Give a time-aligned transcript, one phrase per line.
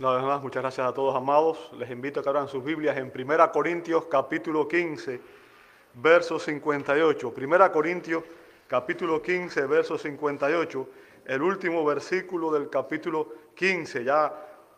[0.00, 1.72] Una vez más, muchas gracias a todos, amados.
[1.76, 5.20] Les invito a que abran sus Biblias en 1 Corintios capítulo 15,
[5.94, 7.34] verso 58.
[7.36, 8.22] 1 Corintios
[8.68, 10.88] capítulo 15, verso 58.
[11.24, 13.26] El último versículo del capítulo
[13.56, 14.04] 15.
[14.04, 14.32] Ya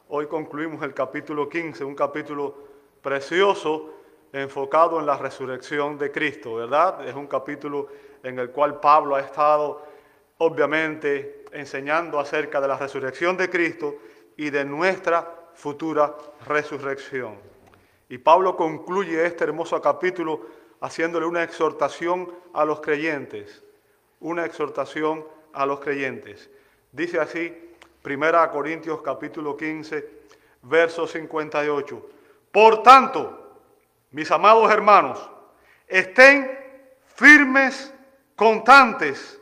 [0.09, 2.55] hoy concluimos el capítulo 15, un capítulo
[3.03, 3.91] precioso
[4.33, 7.07] enfocado en la resurrección de Cristo, ¿verdad?
[7.07, 7.89] Es un capítulo
[8.23, 9.83] en el cual Pablo ha estado
[10.39, 13.97] obviamente enseñando acerca de la resurrección de Cristo
[14.41, 17.35] y de nuestra futura resurrección.
[18.09, 20.47] Y Pablo concluye este hermoso capítulo
[20.81, 23.63] haciéndole una exhortación a los creyentes,
[24.19, 26.49] una exhortación a los creyentes.
[26.91, 27.55] Dice así,
[28.03, 30.09] 1 Corintios capítulo 15,
[30.63, 32.09] verso 58.
[32.51, 33.59] Por tanto,
[34.11, 35.31] mis amados hermanos,
[35.87, 36.51] estén
[37.15, 37.93] firmes,
[38.37, 39.39] constantes,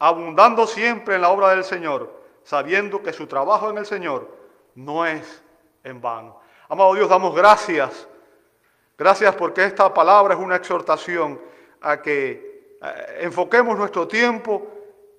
[0.00, 4.28] abundando siempre en la obra del Señor sabiendo que su trabajo en el Señor
[4.74, 5.42] no es
[5.84, 6.40] en vano.
[6.68, 8.08] Amado Dios, damos gracias.
[8.96, 11.40] Gracias porque esta palabra es una exhortación
[11.80, 14.68] a que eh, enfoquemos nuestro tiempo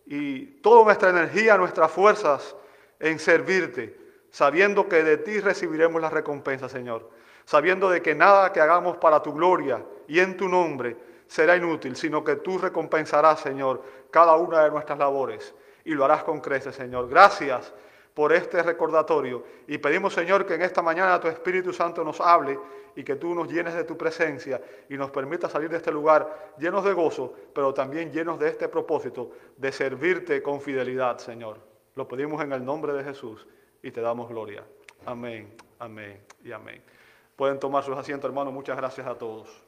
[0.06, 2.56] y toda nuestra energía, nuestras fuerzas
[3.00, 3.98] en servirte,
[4.30, 7.10] sabiendo que de ti recibiremos la recompensa, Señor.
[7.46, 10.96] Sabiendo de que nada que hagamos para tu gloria y en tu nombre
[11.28, 15.54] será inútil, sino que tú recompensarás, Señor, cada una de nuestras labores
[15.86, 17.09] y lo harás con creces, Señor.
[17.09, 17.73] Gracias
[18.14, 22.59] por este recordatorio y pedimos, Señor, que en esta mañana tu Espíritu Santo nos hable
[22.95, 26.53] y que tú nos llenes de tu presencia y nos permita salir de este lugar
[26.59, 31.58] llenos de gozo, pero también llenos de este propósito de servirte con fidelidad, Señor.
[31.95, 33.47] Lo pedimos en el nombre de Jesús
[33.81, 34.64] y te damos gloria.
[35.06, 36.81] Amén, amén y amén.
[37.36, 38.53] Pueden tomar sus asientos, hermanos.
[38.53, 39.62] Muchas gracias a todos.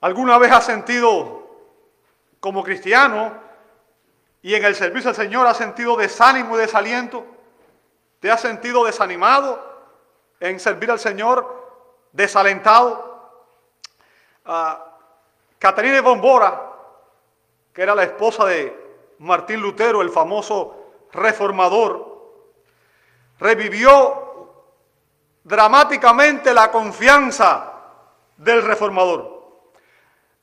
[0.00, 1.48] ¿Alguna vez has sentido
[2.40, 3.32] como cristiano
[4.42, 7.24] y en el servicio al Señor has sentido desánimo y desaliento?
[8.20, 9.62] ¿Te has sentido desanimado
[10.40, 11.64] en servir al Señor?
[12.12, 13.16] ¿Desalentado?
[14.46, 14.74] Uh,
[15.58, 16.72] Catarina Bombora,
[17.72, 22.16] que era la esposa de Martín Lutero, el famoso reformador,
[23.38, 24.52] revivió
[25.42, 27.72] dramáticamente la confianza
[28.36, 29.35] del reformador.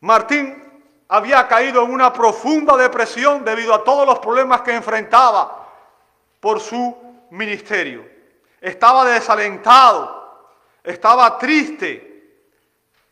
[0.04, 0.62] Martín
[1.08, 5.66] había caído en una profunda depresión debido a todos los problemas que enfrentaba
[6.42, 8.06] por su ministerio.
[8.60, 10.50] Estaba desalentado,
[10.84, 12.36] estaba triste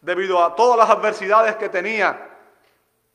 [0.02, 2.30] debido a todas las adversidades que tenía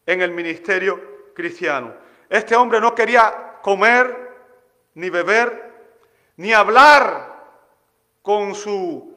[0.06, 1.92] en el ministerio cristiano.
[2.30, 4.38] Este hombre no quería comer,
[4.94, 5.90] ni beber,
[6.38, 7.44] ni hablar
[8.22, 9.14] con su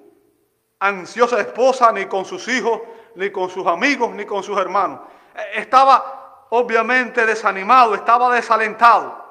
[0.79, 2.81] ansiosa esposa, ni con sus hijos,
[3.19, 5.01] ni con sus amigos, ni con sus hermanos.
[5.35, 9.27] E, estaba obviamente desanimado, estaba desalentado.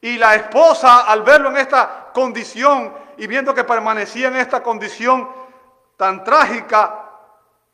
[0.00, 5.28] Y la esposa, al verlo en esta condición y viendo que permanecía en esta condición
[5.96, 7.04] tan trágica,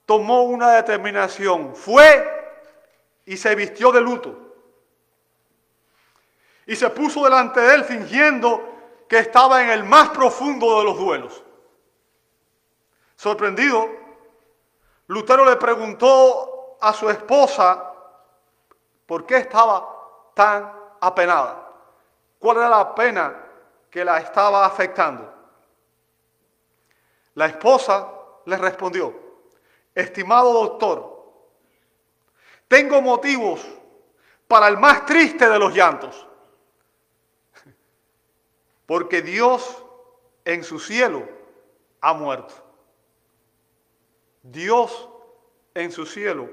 [0.06, 1.76] tomó una determinación.
[1.76, 2.30] Fue
[3.26, 4.38] y se vistió de luto.
[6.66, 8.70] Y se puso delante de él fingiendo
[9.06, 11.44] que estaba en el más profundo de los duelos.
[13.16, 14.03] Sorprendido,
[15.06, 17.92] Lutero le preguntó a su esposa
[19.06, 21.70] por qué estaba tan apenada,
[22.38, 23.42] cuál era la pena
[23.90, 25.32] que la estaba afectando.
[27.34, 28.08] La esposa
[28.46, 29.14] le respondió,
[29.94, 31.14] estimado doctor,
[32.68, 33.64] tengo motivos
[34.48, 36.26] para el más triste de los llantos,
[38.86, 39.84] porque Dios
[40.44, 41.26] en su cielo
[42.00, 42.63] ha muerto.
[44.44, 45.08] Dios
[45.74, 46.48] en su cielo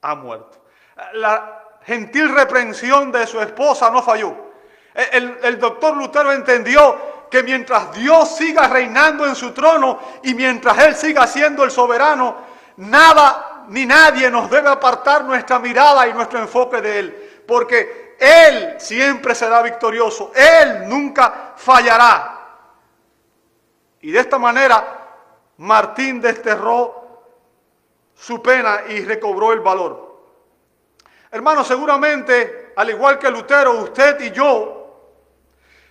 [0.00, 0.64] ha muerto.
[1.12, 4.34] La gentil reprensión de su esposa no falló.
[4.94, 10.94] El, doctor Lutero entendió que mientras Dios siga reinando en su trono y mientras Él
[10.94, 12.36] siga siendo el soberano,
[12.76, 17.42] nada ni nadie nos debe apartar nuestra mirada y nuestro enfoque de Él.
[17.46, 20.32] Porque Él siempre será victorioso.
[20.34, 22.38] Él nunca fallará.
[24.00, 25.02] Y de esta manera,
[25.58, 27.01] Martín desterró
[28.14, 30.12] su pena y recobró el valor.
[31.30, 34.82] Hermano, seguramente, al igual que Lutero, usted y yo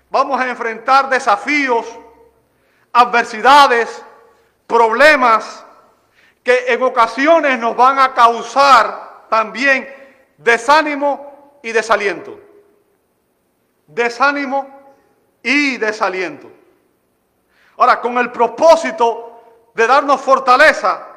[0.09, 1.87] vamos a enfrentar desafíos,
[2.93, 4.03] adversidades,
[4.67, 5.65] problemas
[6.43, 9.87] que en ocasiones nos van a causar también
[10.37, 12.39] desánimo y desaliento.
[13.87, 14.67] Desánimo
[15.43, 16.51] y desaliento.
[17.77, 21.10] Ahora, con el propósito de darnos fortaleza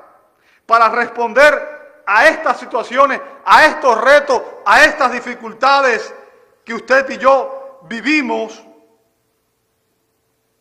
[0.66, 6.12] para responder a estas situaciones, a estos retos, a estas dificultades
[6.64, 8.62] que usted y yo vivimos,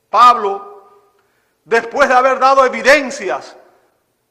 [0.09, 0.73] Pablo,
[1.65, 3.55] después de haber dado evidencias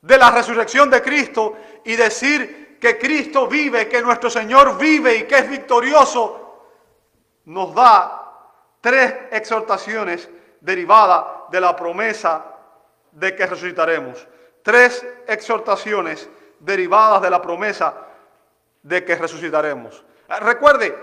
[0.01, 5.23] de la resurrección de Cristo y decir que Cristo vive, que nuestro Señor vive y
[5.25, 6.43] que es victorioso,
[7.45, 8.23] nos da
[8.81, 10.29] tres exhortaciones
[10.61, 12.45] derivadas de la promesa
[13.13, 14.27] de que resucitaremos.
[14.63, 16.29] Tres exhortaciones
[16.61, 17.95] derivadas de la promesa
[18.83, 20.05] de que resucitaremos.
[20.41, 20.97] Recuerde,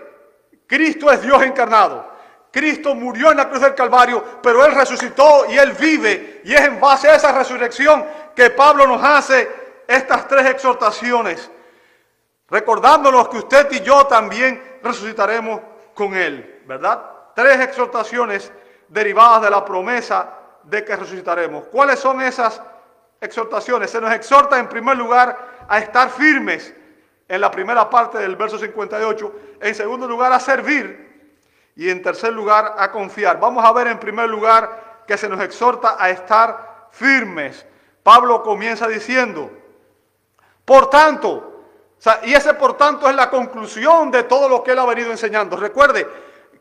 [0.65, 2.09] Cristo es Dios encarnado.
[2.51, 6.41] Cristo murió en la cruz del Calvario, pero Él resucitó y Él vive.
[6.43, 9.49] Y es en base a esa resurrección que Pablo nos hace
[9.87, 11.49] estas tres exhortaciones,
[12.47, 15.61] recordándonos que usted y yo también resucitaremos
[15.93, 17.01] con Él, ¿verdad?
[17.35, 18.51] Tres exhortaciones
[18.87, 20.29] derivadas de la promesa
[20.63, 21.65] de que resucitaremos.
[21.65, 22.61] ¿Cuáles son esas
[23.21, 23.91] exhortaciones?
[23.91, 26.73] Se nos exhorta en primer lugar a estar firmes
[27.27, 31.09] en la primera parte del verso 58, en segundo lugar a servir
[31.75, 33.39] y en tercer lugar a confiar.
[33.39, 37.65] Vamos a ver en primer lugar que se nos exhorta a estar firmes.
[38.03, 39.51] Pablo comienza diciendo,
[40.65, 41.65] por tanto,
[42.23, 45.57] y ese por tanto es la conclusión de todo lo que él ha venido enseñando.
[45.57, 46.07] Recuerde,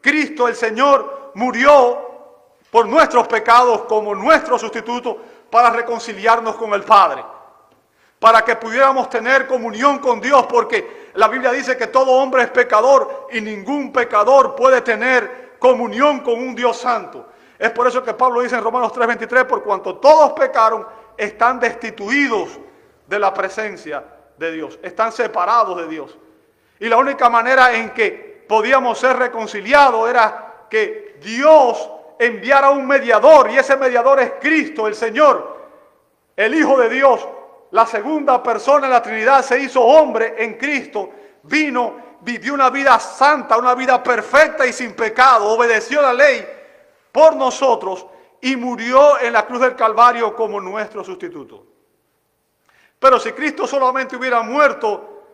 [0.01, 2.09] Cristo el Señor murió
[2.71, 7.25] por nuestros pecados como nuestro sustituto para reconciliarnos con el Padre,
[8.19, 12.51] para que pudiéramos tener comunión con Dios, porque la Biblia dice que todo hombre es
[12.51, 17.27] pecador y ningún pecador puede tener comunión con un Dios santo.
[17.59, 20.87] Es por eso que Pablo dice en Romanos 3:23, por cuanto todos pecaron,
[21.17, 22.51] están destituidos
[23.07, 24.05] de la presencia
[24.37, 26.17] de Dios, están separados de Dios.
[26.79, 33.51] Y la única manera en que podíamos ser reconciliados era que Dios enviara un mediador
[33.51, 35.57] y ese mediador es Cristo, el Señor,
[36.37, 37.27] el Hijo de Dios,
[37.71, 41.11] la segunda persona de la Trinidad se hizo hombre en Cristo,
[41.43, 46.47] vino, vivió una vida santa, una vida perfecta y sin pecado, obedeció la ley
[47.13, 48.07] por nosotros
[48.41, 51.67] y murió en la cruz del Calvario como nuestro sustituto.
[52.99, 55.25] Pero si Cristo solamente hubiera muerto,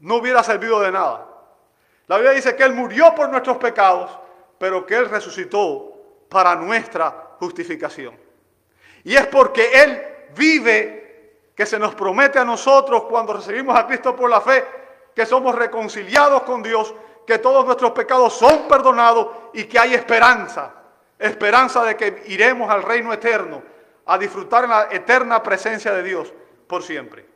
[0.00, 1.26] no hubiera servido de nada.
[2.06, 4.10] La Biblia dice que Él murió por nuestros pecados,
[4.58, 5.91] pero que Él resucitó
[6.32, 8.16] para nuestra justificación.
[9.04, 10.02] Y es porque Él
[10.34, 14.64] vive que se nos promete a nosotros cuando recibimos a Cristo por la fe
[15.14, 16.94] que somos reconciliados con Dios,
[17.26, 20.74] que todos nuestros pecados son perdonados y que hay esperanza,
[21.18, 23.62] esperanza de que iremos al reino eterno
[24.06, 26.32] a disfrutar en la eterna presencia de Dios
[26.66, 27.26] por siempre.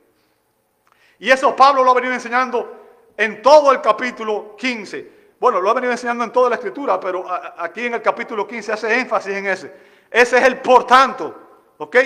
[1.19, 2.75] Y eso Pablo lo ha venido enseñando
[3.16, 5.15] en todo el capítulo 15.
[5.38, 7.24] Bueno, lo ha venido enseñando en toda la escritura, pero
[7.58, 9.74] aquí en el capítulo 15 hace énfasis en ese.
[10.10, 11.34] Ese es el por tanto,
[11.78, 11.96] ¿ok?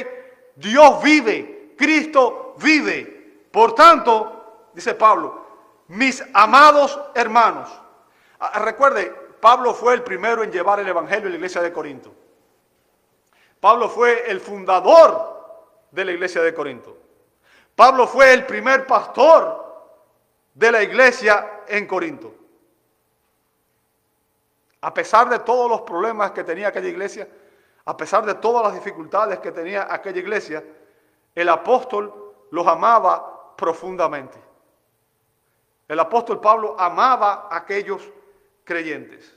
[0.57, 3.47] Dios vive, Cristo vive.
[3.53, 5.47] Por tanto, dice Pablo,
[5.89, 7.69] mis amados hermanos.
[8.55, 12.13] Recuerde, Pablo fue el primero en llevar el Evangelio a la iglesia de Corinto.
[13.61, 16.97] Pablo fue el fundador de la iglesia de Corinto.
[17.77, 19.87] Pablo fue el primer pastor
[20.55, 22.35] de la iglesia en Corinto.
[24.81, 27.29] A pesar de todos los problemas que tenía aquella iglesia,
[27.85, 30.65] a pesar de todas las dificultades que tenía aquella iglesia,
[31.35, 34.39] el apóstol los amaba profundamente.
[35.89, 38.09] El apóstol Pablo amaba a aquellos
[38.65, 39.35] creyentes.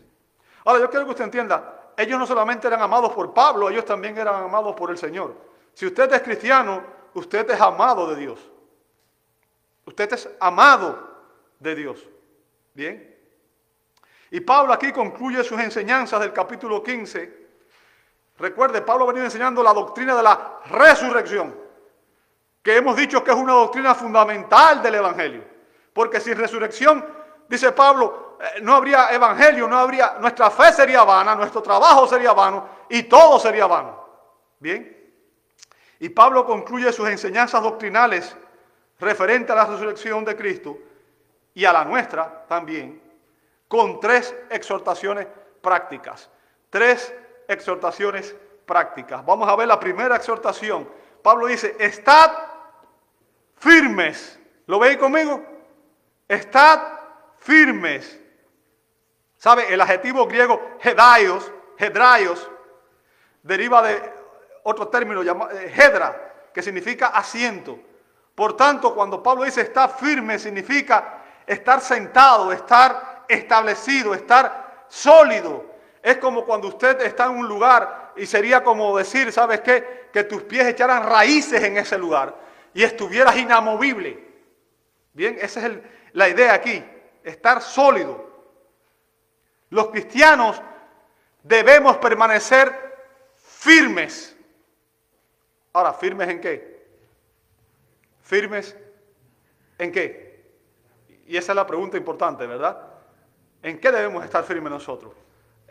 [0.66, 4.18] Ahora, yo quiero que usted entienda, ellos no solamente eran amados por Pablo, ellos también
[4.18, 5.36] eran amados por el Señor.
[5.74, 8.40] Si usted es cristiano, usted es amado de Dios.
[9.86, 11.10] Usted es amado
[11.60, 12.08] de Dios.
[12.74, 13.13] Bien.
[14.34, 17.48] Y Pablo aquí concluye sus enseñanzas del capítulo 15.
[18.40, 21.56] Recuerde, Pablo ha venido enseñando la doctrina de la resurrección,
[22.64, 25.44] que hemos dicho que es una doctrina fundamental del Evangelio.
[25.94, 27.06] Porque sin resurrección,
[27.48, 32.34] dice Pablo, eh, no habría Evangelio, no habría, nuestra fe sería vana, nuestro trabajo sería
[32.34, 34.04] vano y todo sería vano.
[34.58, 35.14] Bien.
[36.00, 38.36] Y Pablo concluye sus enseñanzas doctrinales
[39.00, 40.76] referentes a la resurrección de Cristo
[41.54, 43.03] y a la nuestra también
[43.74, 45.26] con tres exhortaciones
[45.60, 46.30] prácticas.
[46.70, 47.12] Tres
[47.48, 48.36] exhortaciones
[48.68, 49.26] prácticas.
[49.26, 50.88] Vamos a ver la primera exhortación.
[51.24, 52.34] Pablo dice, estad
[53.58, 54.40] firmes.
[54.68, 55.44] ¿Lo veis conmigo?
[56.28, 56.82] Estad
[57.40, 58.20] firmes.
[59.38, 59.74] ¿Sabe?
[59.74, 62.48] El adjetivo griego hedaios, hedraios,
[63.42, 64.14] deriva de
[64.62, 67.80] otro término llamado eh, hedra, que significa asiento.
[68.36, 75.66] Por tanto, cuando Pablo dice está firme, significa estar sentado, estar establecido, estar sólido.
[76.02, 80.10] Es como cuando usted está en un lugar y sería como decir, ¿sabes qué?
[80.12, 82.36] Que tus pies echaran raíces en ese lugar
[82.74, 84.24] y estuvieras inamovible.
[85.14, 85.78] Bien, esa es
[86.14, 86.84] la idea aquí,
[87.24, 88.32] estar sólido.
[89.70, 90.62] Los cristianos
[91.42, 92.74] debemos permanecer
[93.36, 94.36] firmes.
[95.72, 96.88] Ahora, ¿firmes en qué?
[98.22, 98.76] ¿Firmes
[99.78, 100.46] en qué?
[101.26, 102.93] Y esa es la pregunta importante, ¿verdad?
[103.64, 105.14] ¿En qué debemos estar firmes nosotros?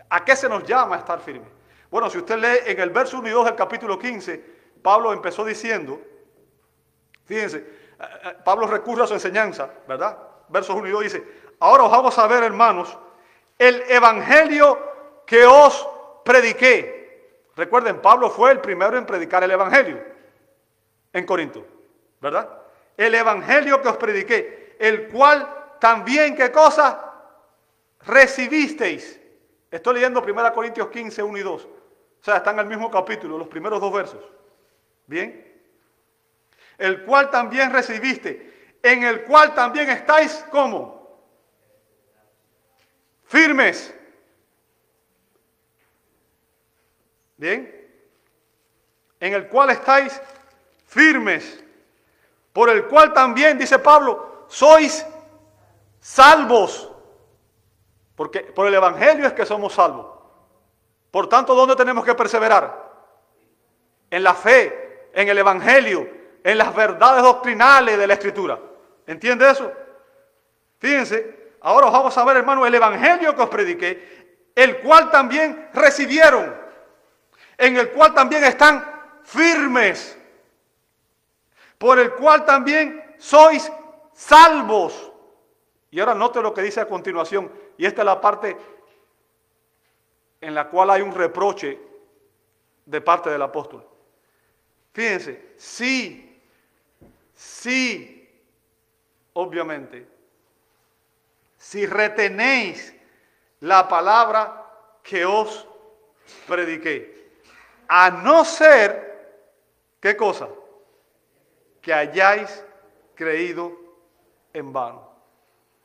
[0.09, 1.49] ¿A qué se nos llama estar firmes?
[1.91, 4.45] Bueno, si usted lee en el verso 1 y 2 del capítulo 15,
[4.83, 6.01] Pablo empezó diciendo,
[7.27, 10.17] fíjense, eh, eh, Pablo recurre a su enseñanza, ¿verdad?
[10.49, 11.25] Versos 1 y 2 dice,
[11.61, 12.97] ahora os vamos a ver, hermanos,
[13.59, 14.79] el evangelio
[15.27, 15.87] que os
[16.25, 17.51] prediqué.
[17.55, 20.03] Recuerden, Pablo fue el primero en predicar el evangelio
[21.13, 21.63] en Corinto,
[22.23, 22.49] ¿verdad?
[22.97, 27.12] El evangelio que os prediqué, el cual también, ¿qué cosa?
[28.07, 29.21] Recibisteis.
[29.71, 31.65] Estoy leyendo 1 Corintios 15, 1 y 2.
[31.65, 34.25] O sea, están en el mismo capítulo, los primeros dos versos.
[35.07, 35.51] Bien.
[36.79, 41.19] El cual también recibiste, en el cual también estáis como
[43.25, 43.95] firmes.
[47.37, 47.89] Bien.
[49.19, 50.21] En el cual estáis
[50.87, 51.65] firmes.
[52.53, 55.07] Por el cual también, dice Pablo, sois
[56.01, 56.92] salvos.
[58.23, 60.07] Porque por el Evangelio es que somos salvos.
[61.11, 62.89] Por tanto, ¿dónde tenemos que perseverar?
[64.09, 66.09] En la fe, en el Evangelio,
[66.45, 68.61] en las verdades doctrinales de la Escritura.
[69.09, 69.73] ¿Entiende eso?
[70.79, 75.71] Fíjense, ahora os vamos a ver, hermano, el Evangelio que os prediqué, el cual también
[75.75, 76.55] recibieron,
[77.59, 78.89] en el cual también están
[79.25, 80.17] firmes,
[81.77, 83.73] por el cual también sois
[84.13, 85.11] salvos.
[85.91, 87.51] Y ahora note lo que dice a continuación,
[87.83, 88.57] y esta es la parte
[90.41, 91.81] en la cual hay un reproche
[92.87, 93.85] de parte del apóstol.
[94.93, 96.41] Fíjense, sí,
[97.35, 98.31] sí,
[99.33, 100.07] obviamente,
[101.57, 102.95] si retenéis
[103.59, 104.65] la palabra
[105.03, 105.67] que os
[106.47, 107.33] prediqué,
[107.89, 109.49] a no ser,
[109.99, 110.49] ¿qué cosa?
[111.81, 112.65] Que hayáis
[113.17, 113.77] creído
[114.53, 115.12] en vano.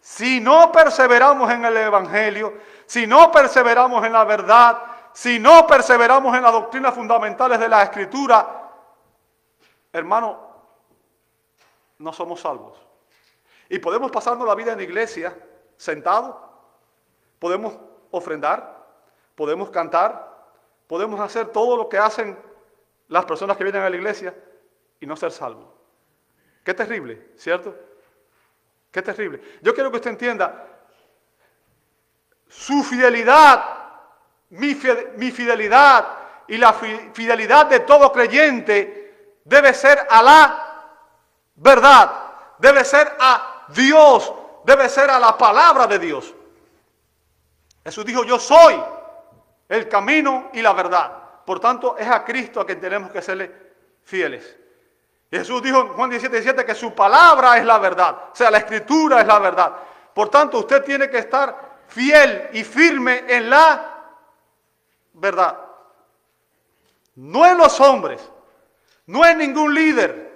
[0.07, 2.53] Si no perseveramos en el Evangelio,
[2.85, 7.83] si no perseveramos en la verdad, si no perseveramos en las doctrinas fundamentales de la
[7.83, 8.71] Escritura,
[9.91, 10.39] hermano,
[11.97, 12.79] no somos salvos.
[13.67, 15.37] Y podemos pasarnos la vida en la iglesia
[15.75, 16.37] sentados,
[17.37, 17.77] podemos
[18.09, 18.87] ofrendar,
[19.35, 20.25] podemos cantar,
[20.87, 22.39] podemos hacer todo lo que hacen
[23.09, 24.33] las personas que vienen a la iglesia
[25.01, 25.67] y no ser salvos.
[26.63, 27.75] Qué terrible, ¿cierto?
[28.91, 29.41] Qué terrible.
[29.61, 30.65] Yo quiero que usted entienda,
[32.47, 33.63] su fidelidad,
[34.49, 36.07] mi, fidelidad
[36.47, 40.89] y la fidelidad de todo creyente debe ser a la
[41.55, 42.11] verdad,
[42.57, 46.33] debe ser a Dios, debe ser a la palabra de Dios.
[47.83, 48.81] Jesús dijo, yo soy
[49.69, 51.11] el camino y la verdad.
[51.45, 53.51] Por tanto, es a Cristo a quien tenemos que serle
[54.03, 54.57] fieles.
[55.29, 58.59] Jesús dijo en Juan 17, 17 que su palabra es la verdad, o sea, la
[58.59, 59.73] escritura es la verdad.
[60.13, 63.93] Por tanto, usted tiene que estar fiel y firme en la
[65.13, 65.59] verdad.
[67.15, 68.21] No en los hombres,
[69.07, 70.27] no en ningún líder.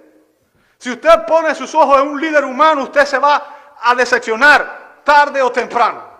[0.78, 5.40] Si usted pone sus ojos en un líder humano, usted se va a decepcionar tarde
[5.40, 6.10] o temprano.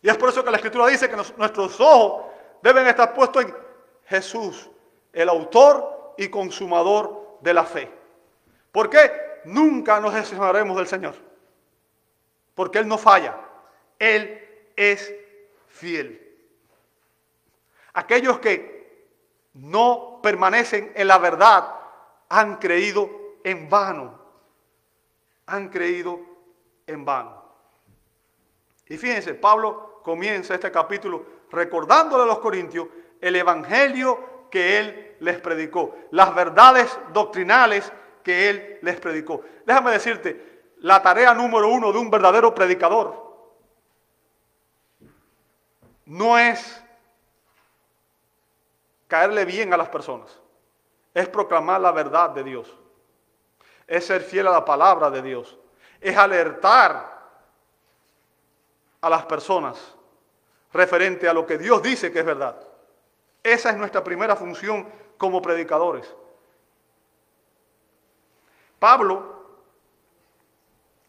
[0.00, 2.26] Y es por eso que la Escritura dice que nuestros ojos
[2.62, 3.56] deben estar puestos en
[4.04, 4.70] Jesús,
[5.12, 7.90] el autor y consumador de la fe.
[8.72, 9.40] ¿Por qué?
[9.44, 11.14] Nunca nos decepcionaremos del Señor.
[12.54, 13.36] Porque Él no falla.
[13.98, 15.14] Él es
[15.68, 16.20] fiel.
[17.92, 19.08] Aquellos que
[19.54, 21.74] no permanecen en la verdad
[22.28, 23.10] han creído
[23.44, 24.18] en vano.
[25.46, 26.20] Han creído
[26.86, 27.44] en vano.
[28.88, 32.88] Y fíjense, Pablo comienza este capítulo recordándole a los corintios
[33.20, 37.90] el evangelio que él les predicó, las verdades doctrinales
[38.22, 39.42] que él les predicó.
[39.64, 43.24] Déjame decirte, la tarea número uno de un verdadero predicador
[46.06, 46.82] no es
[49.08, 50.38] caerle bien a las personas,
[51.14, 52.76] es proclamar la verdad de Dios,
[53.86, 55.56] es ser fiel a la palabra de Dios,
[56.00, 57.14] es alertar
[59.00, 59.94] a las personas
[60.72, 62.56] referente a lo que Dios dice que es verdad.
[63.42, 66.12] Esa es nuestra primera función como predicadores.
[68.78, 69.34] Pablo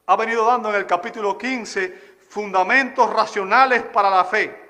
[0.06, 4.64] ha venido dando en el capítulo 15 fundamentos racionales para la fe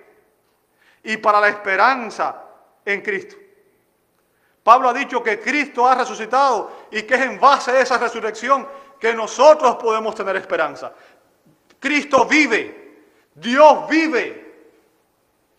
[1.04, 2.44] y para la esperanza
[2.84, 3.36] en Cristo.
[4.64, 8.68] Pablo ha dicho que Cristo ha resucitado y que es en base a esa resurrección
[9.00, 10.92] que nosotros podemos tener esperanza.
[11.80, 13.04] Cristo vive,
[13.36, 14.46] Dios vive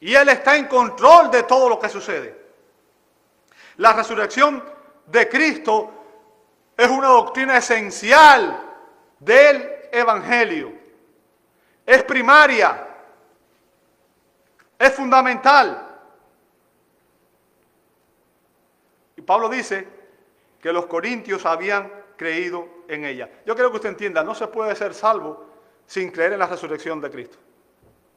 [0.01, 2.46] y Él está en control de todo lo que sucede.
[3.79, 4.63] La resurrección
[5.07, 5.91] de Cristo
[6.77, 8.63] es una doctrina esencial
[9.19, 10.73] del Evangelio.
[11.85, 12.87] Es primaria,
[14.79, 15.83] es fundamental.
[19.17, 19.89] Y Pablo dice
[20.61, 23.31] que los corintios habían creído en ella.
[23.45, 25.47] Yo quiero que usted entienda, no se puede ser salvo
[25.87, 27.39] sin creer en la resurrección de Cristo.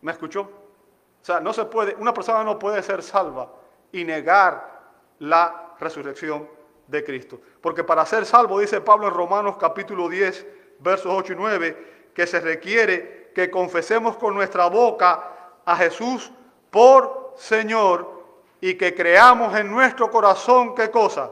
[0.01, 0.41] ¿Me escuchó?
[0.41, 3.51] O sea, no se puede, una persona no puede ser salva
[3.91, 4.78] y negar
[5.19, 6.47] la resurrección
[6.88, 7.39] de Cristo.
[7.61, 10.45] Porque para ser salvo, dice Pablo en Romanos capítulo 10,
[10.79, 16.31] versos 8 y 9, que se requiere que confesemos con nuestra boca a Jesús
[16.71, 18.19] por Señor
[18.61, 21.31] y que creamos en nuestro corazón qué cosa?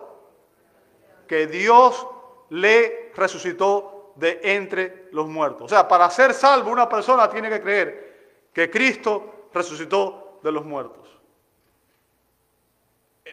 [1.27, 2.07] Que Dios
[2.49, 5.63] le resucitó de entre los muertos.
[5.65, 10.65] O sea, para ser salvo una persona tiene que creer que Cristo resucitó de los
[10.65, 11.06] muertos.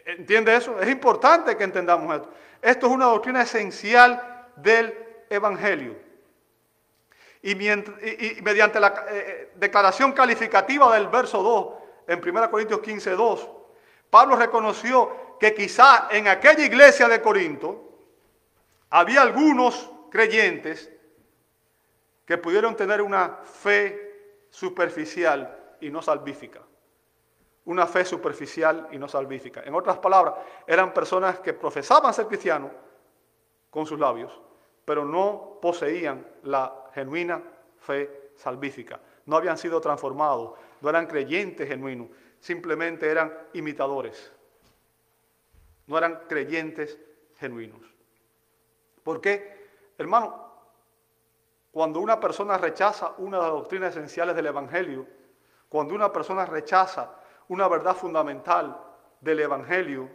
[0.05, 0.81] ¿Entiende eso?
[0.81, 2.31] Es importante que entendamos esto.
[2.61, 4.95] Esto es una doctrina esencial del
[5.31, 5.97] Evangelio.
[7.43, 11.75] Y, mediante la eh, eh, declaración calificativa del verso 2,
[12.09, 13.49] en 1 Corintios 15, 2,
[14.11, 17.99] Pablo reconoció que quizá en aquella iglesia de Corinto
[18.91, 20.91] había algunos creyentes
[22.25, 26.61] que pudieron tener una fe superficial y no salvífica
[27.67, 29.63] una fe superficial y no salvífica.
[29.65, 30.35] En otras palabras,
[30.67, 32.71] eran personas que profesaban ser cristianos
[33.71, 34.39] con sus labios,
[34.85, 37.43] pero no poseían la genuina
[37.79, 39.01] fe salvífica.
[39.27, 42.09] No habían sido transformados, no eran creyentes genuinos,
[42.41, 44.33] simplemente eran imitadores.
[45.87, 46.99] No eran creyentes
[47.37, 47.81] genuinos.
[49.03, 49.69] ¿Por qué?
[49.99, 50.45] Hermano,
[51.71, 55.07] cuando una persona rechaza una de las doctrinas esenciales del Evangelio,
[55.69, 57.17] cuando una persona rechaza
[57.49, 58.81] una verdad fundamental
[59.21, 60.09] del Evangelio,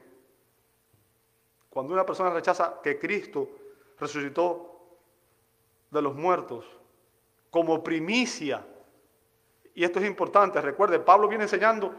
[1.69, 3.49] cuando una persona rechaza que Cristo
[3.99, 4.79] resucitó
[5.91, 6.65] de los muertos
[7.49, 8.65] como primicia,
[9.73, 11.93] y esto es importante, recuerde, Pablo viene enseñando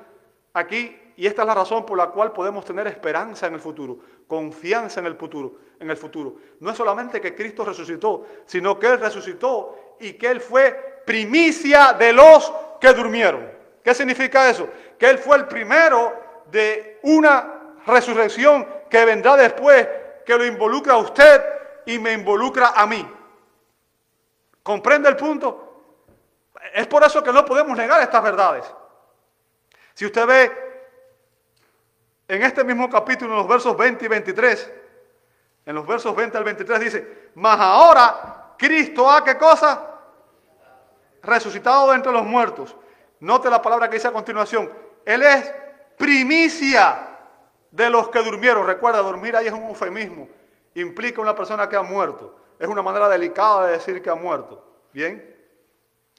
[0.52, 3.98] aquí, y esta es la razón por la cual podemos tener esperanza en el futuro,
[4.26, 6.36] confianza en el futuro, en el futuro.
[6.60, 11.92] No es solamente que Cristo resucitó, sino que Él resucitó y que Él fue primicia
[11.92, 13.50] de los que durmieron.
[13.82, 14.68] ¿Qué significa eso?
[15.00, 19.88] Que Él fue el primero de una resurrección que vendrá después,
[20.26, 21.42] que lo involucra a usted
[21.86, 23.10] y me involucra a mí.
[24.62, 26.04] ¿Comprende el punto?
[26.74, 28.66] Es por eso que no podemos negar estas verdades.
[29.94, 30.52] Si usted ve
[32.28, 34.72] en este mismo capítulo, en los versos 20 y 23,
[35.64, 39.82] en los versos 20 al 23 dice, mas ahora Cristo ha qué cosa?
[41.22, 42.76] Resucitado de entre los muertos
[43.20, 44.70] Note la palabra que dice a continuación.
[45.04, 45.52] Él es
[45.96, 47.08] primicia
[47.70, 48.66] de los que durmieron.
[48.66, 50.28] Recuerda, dormir ahí es un eufemismo.
[50.74, 52.36] Implica una persona que ha muerto.
[52.58, 54.64] Es una manera delicada de decir que ha muerto.
[54.92, 55.36] Bien.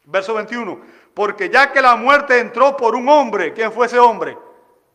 [0.06, 0.82] Verso 21.
[1.13, 4.38] Porque ya que la muerte entró por un hombre, ¿quién fue ese hombre?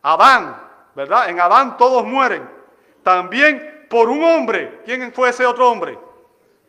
[0.01, 0.61] Adán,
[0.95, 1.29] ¿verdad?
[1.29, 2.49] En Adán todos mueren.
[3.03, 5.97] También por un hombre, ¿quién fue ese otro hombre?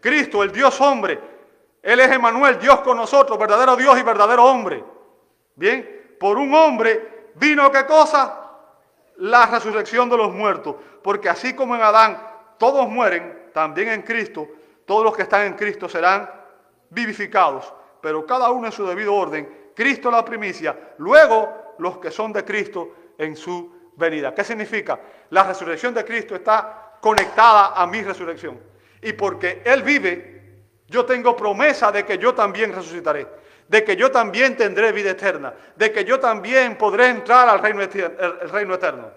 [0.00, 1.20] Cristo, el Dios hombre.
[1.82, 4.84] Él es Emanuel, Dios con nosotros, verdadero Dios y verdadero hombre.
[5.54, 8.50] Bien, por un hombre vino qué cosa?
[9.16, 10.76] La resurrección de los muertos.
[11.02, 12.20] Porque así como en Adán
[12.58, 14.48] todos mueren, también en Cristo,
[14.84, 16.30] todos los que están en Cristo serán
[16.90, 17.72] vivificados.
[18.00, 19.72] Pero cada uno en su debido orden.
[19.74, 24.34] Cristo la primicia, luego los que son de Cristo en su venida.
[24.34, 24.98] ¿Qué significa?
[25.30, 28.58] La resurrección de Cristo está conectada a mi resurrección.
[29.02, 30.37] Y porque Él vive,
[30.88, 33.26] yo tengo promesa de que yo también resucitaré
[33.68, 37.82] de que yo también tendré vida eterna, de que yo también podré entrar al reino,
[38.74, 39.10] eterno.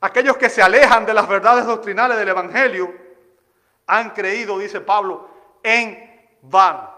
[0.00, 2.94] Aquellos que se alejan de las verdades doctrinales del Evangelio
[3.88, 5.28] han creído, dice Pablo,
[5.62, 6.94] en vano.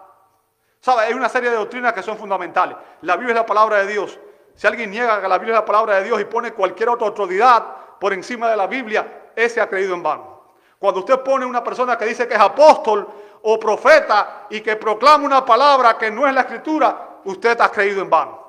[0.81, 1.02] ¿Sabe?
[1.07, 2.76] Hay una serie de doctrinas que son fundamentales.
[3.00, 4.18] La Biblia es la palabra de Dios.
[4.54, 7.07] Si alguien niega que la Biblia es la palabra de Dios y pone cualquier otra
[7.07, 7.64] autoridad
[7.98, 10.38] por encima de la Biblia, ese ha creído en vano.
[10.78, 13.08] Cuando usted pone una persona que dice que es apóstol
[13.42, 18.00] o profeta y que proclama una palabra que no es la escritura, usted ha creído
[18.00, 18.46] en vano.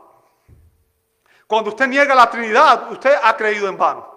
[1.48, 4.08] Cuando usted niega la Trinidad, usted ha creído en vano.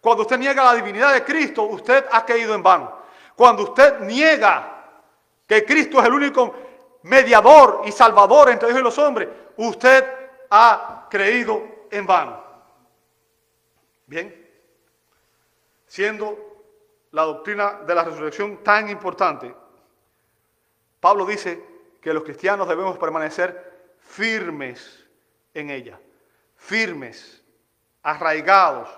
[0.00, 3.02] Cuando usted niega la divinidad de Cristo, usted ha creído en vano.
[3.34, 4.84] Cuando usted niega
[5.46, 6.54] que Cristo es el único
[7.02, 10.04] mediador y salvador entre Dios y los hombres, usted
[10.50, 12.42] ha creído en vano.
[14.06, 14.50] Bien,
[15.86, 16.51] siendo
[17.12, 19.54] la doctrina de la resurrección tan importante,
[21.00, 21.64] Pablo dice
[22.00, 25.06] que los cristianos debemos permanecer firmes
[25.54, 26.00] en ella,
[26.56, 27.42] firmes,
[28.02, 28.88] arraigados,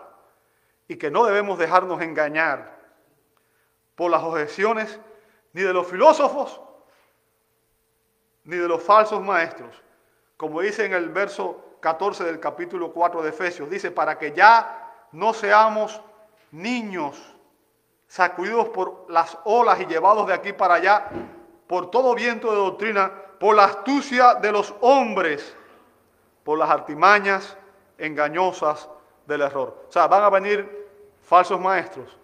[0.87, 2.79] y que no debemos dejarnos engañar
[3.95, 4.99] por las objeciones
[5.53, 6.61] ni de los filósofos
[8.45, 9.83] ni de los falsos maestros.
[10.37, 15.09] Como dice en el verso 14 del capítulo 4 de Efesios, dice, para que ya
[15.13, 16.01] no seamos
[16.51, 17.34] niños
[18.15, 21.09] sacudidos por las olas y llevados de aquí para allá
[21.67, 25.57] por todo viento de doctrina, por la astucia de los hombres,
[26.45, 27.57] por las artimañas
[27.99, 28.89] engañosas
[29.27, 29.87] del error.
[29.89, 30.87] O sea, van a venir
[31.23, 32.17] falsos maestros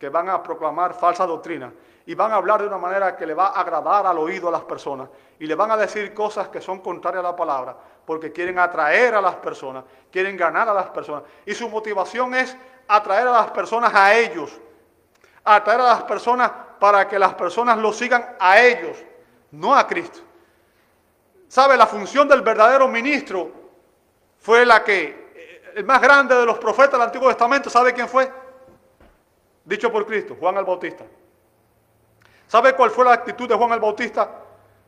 [0.00, 1.70] que van a proclamar falsa doctrina
[2.06, 4.52] y van a hablar de una manera que le va a agradar al oído a
[4.52, 7.76] las personas y le van a decir cosas que son contrarias a la palabra
[8.06, 12.56] porque quieren atraer a las personas, quieren ganar a las personas y su motivación es
[12.88, 14.58] atraer a las personas a ellos,
[15.44, 18.96] atraer a las personas para que las personas lo sigan a ellos,
[19.52, 20.20] no a Cristo.
[21.48, 21.76] ¿Sabe?
[21.76, 23.50] La función del verdadero ministro
[24.40, 28.08] fue la que eh, el más grande de los profetas del Antiguo Testamento, ¿sabe quién
[28.08, 28.30] fue?
[29.64, 31.04] Dicho por Cristo, Juan el Bautista.
[32.48, 34.30] ¿Sabe cuál fue la actitud de Juan el Bautista?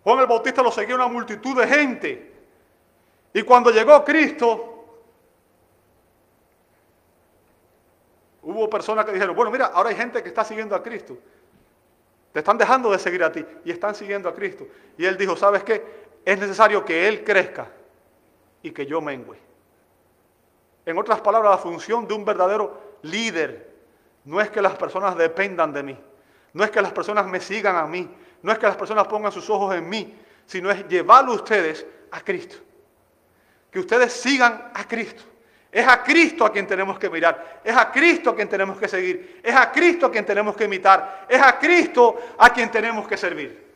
[0.02, 2.32] Juan el Bautista lo seguía una multitud de gente.
[3.32, 4.75] Y cuando llegó Cristo,
[8.46, 11.18] hubo personas que dijeron, bueno, mira, ahora hay gente que está siguiendo a Cristo.
[12.32, 14.68] Te están dejando de seguir a ti y están siguiendo a Cristo.
[14.96, 16.06] Y él dijo, ¿sabes qué?
[16.24, 17.68] Es necesario que Él crezca
[18.62, 19.38] y que yo mengüe.
[20.84, 23.74] En otras palabras, la función de un verdadero líder
[24.24, 25.98] no es que las personas dependan de mí.
[26.52, 28.08] No es que las personas me sigan a mí,
[28.42, 32.20] no es que las personas pongan sus ojos en mí, sino es llevarlo ustedes a
[32.20, 32.56] Cristo.
[33.70, 35.22] Que ustedes sigan a Cristo.
[35.70, 38.88] Es a Cristo a quien tenemos que mirar, es a Cristo a quien tenemos que
[38.88, 43.06] seguir, es a Cristo a quien tenemos que imitar, es a Cristo a quien tenemos
[43.06, 43.66] que servir.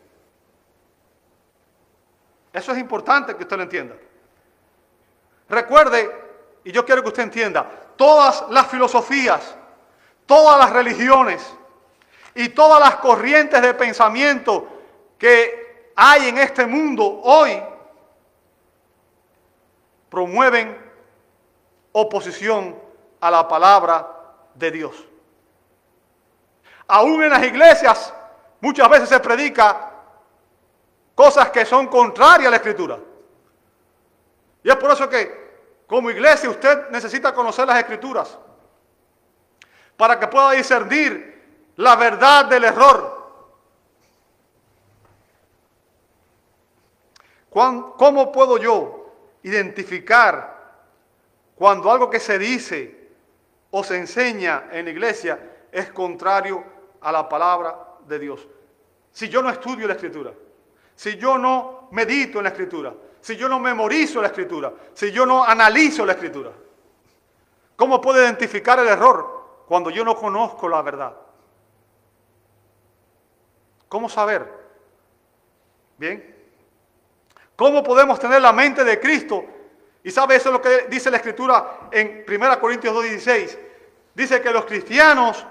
[2.52, 3.96] Eso es importante que usted lo entienda.
[5.48, 6.10] Recuerde,
[6.64, 9.54] y yo quiero que usted entienda, todas las filosofías,
[10.26, 11.54] todas las religiones,
[12.34, 14.68] y todas las corrientes de pensamiento
[15.18, 17.60] que hay en este mundo hoy
[20.08, 20.89] promueven
[21.92, 22.76] oposición
[23.20, 24.06] a la palabra
[24.54, 24.96] de Dios.
[26.86, 28.12] Aún en las iglesias
[28.60, 29.90] muchas veces se predica
[31.14, 32.98] cosas que son contrarias a la escritura.
[34.62, 38.38] Y es por eso que como iglesia usted necesita conocer las escrituras
[39.96, 43.20] para que pueda discernir la verdad del error.
[47.50, 50.59] ¿Cómo puedo yo identificar
[51.60, 53.10] cuando algo que se dice
[53.70, 56.64] o se enseña en la iglesia es contrario
[57.02, 58.48] a la palabra de Dios?
[59.12, 60.32] Si yo no estudio la escritura,
[60.94, 65.26] si yo no medito en la escritura, si yo no memorizo la escritura, si yo
[65.26, 66.50] no analizo la escritura,
[67.76, 71.14] ¿cómo puedo identificar el error cuando yo no conozco la verdad?
[73.86, 74.50] ¿Cómo saber?
[75.98, 76.34] Bien.
[77.54, 79.59] ¿Cómo podemos tener la mente de Cristo?
[80.02, 83.58] Y sabe eso es lo que dice la Escritura en 1 Corintios 2.16.
[84.14, 85.46] Dice que los cristianos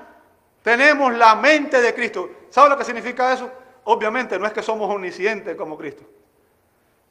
[0.63, 2.29] tenemos la mente de Cristo.
[2.49, 3.49] ¿Sabe lo que significa eso?
[3.85, 6.03] Obviamente no es que somos omniscientes como Cristo,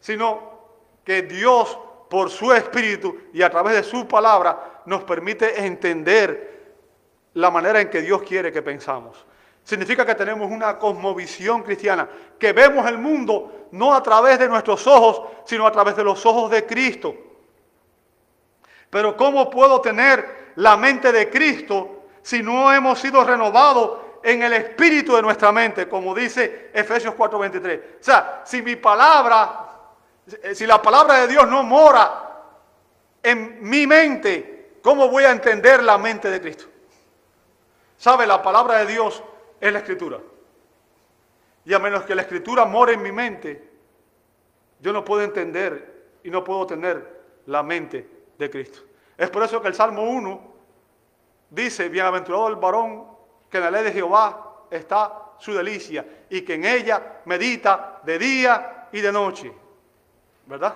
[0.01, 0.59] sino
[1.05, 6.59] que Dios por su Espíritu y a través de su palabra nos permite entender
[7.35, 9.25] la manera en que Dios quiere que pensamos.
[9.63, 14.87] Significa que tenemos una cosmovisión cristiana, que vemos el mundo no a través de nuestros
[14.87, 17.15] ojos, sino a través de los ojos de Cristo.
[18.91, 24.53] Pero ¿cómo puedo tener la mente de Cristo si no hemos sido renovados en el
[24.55, 28.01] espíritu de nuestra mente, como dice Efesios 4:23?
[28.01, 29.67] O sea, si mi palabra,
[30.53, 32.43] si la palabra de Dios no mora
[33.23, 36.67] en mi mente, ¿cómo voy a entender la mente de Cristo?
[37.97, 38.27] ¿Sabe?
[38.27, 39.23] La palabra de Dios
[39.61, 40.19] es la escritura.
[41.65, 43.69] Y a menos que la escritura more en mi mente,
[44.81, 48.81] yo no puedo entender y no puedo tener la mente de Cristo.
[49.17, 50.41] Es por eso que el Salmo 1
[51.51, 53.05] dice, bienaventurado el varón
[53.51, 58.19] que en la ley de Jehová está su delicia y que en ella medita de
[58.19, 59.53] día y de noche.
[60.47, 60.75] ¿Verdad?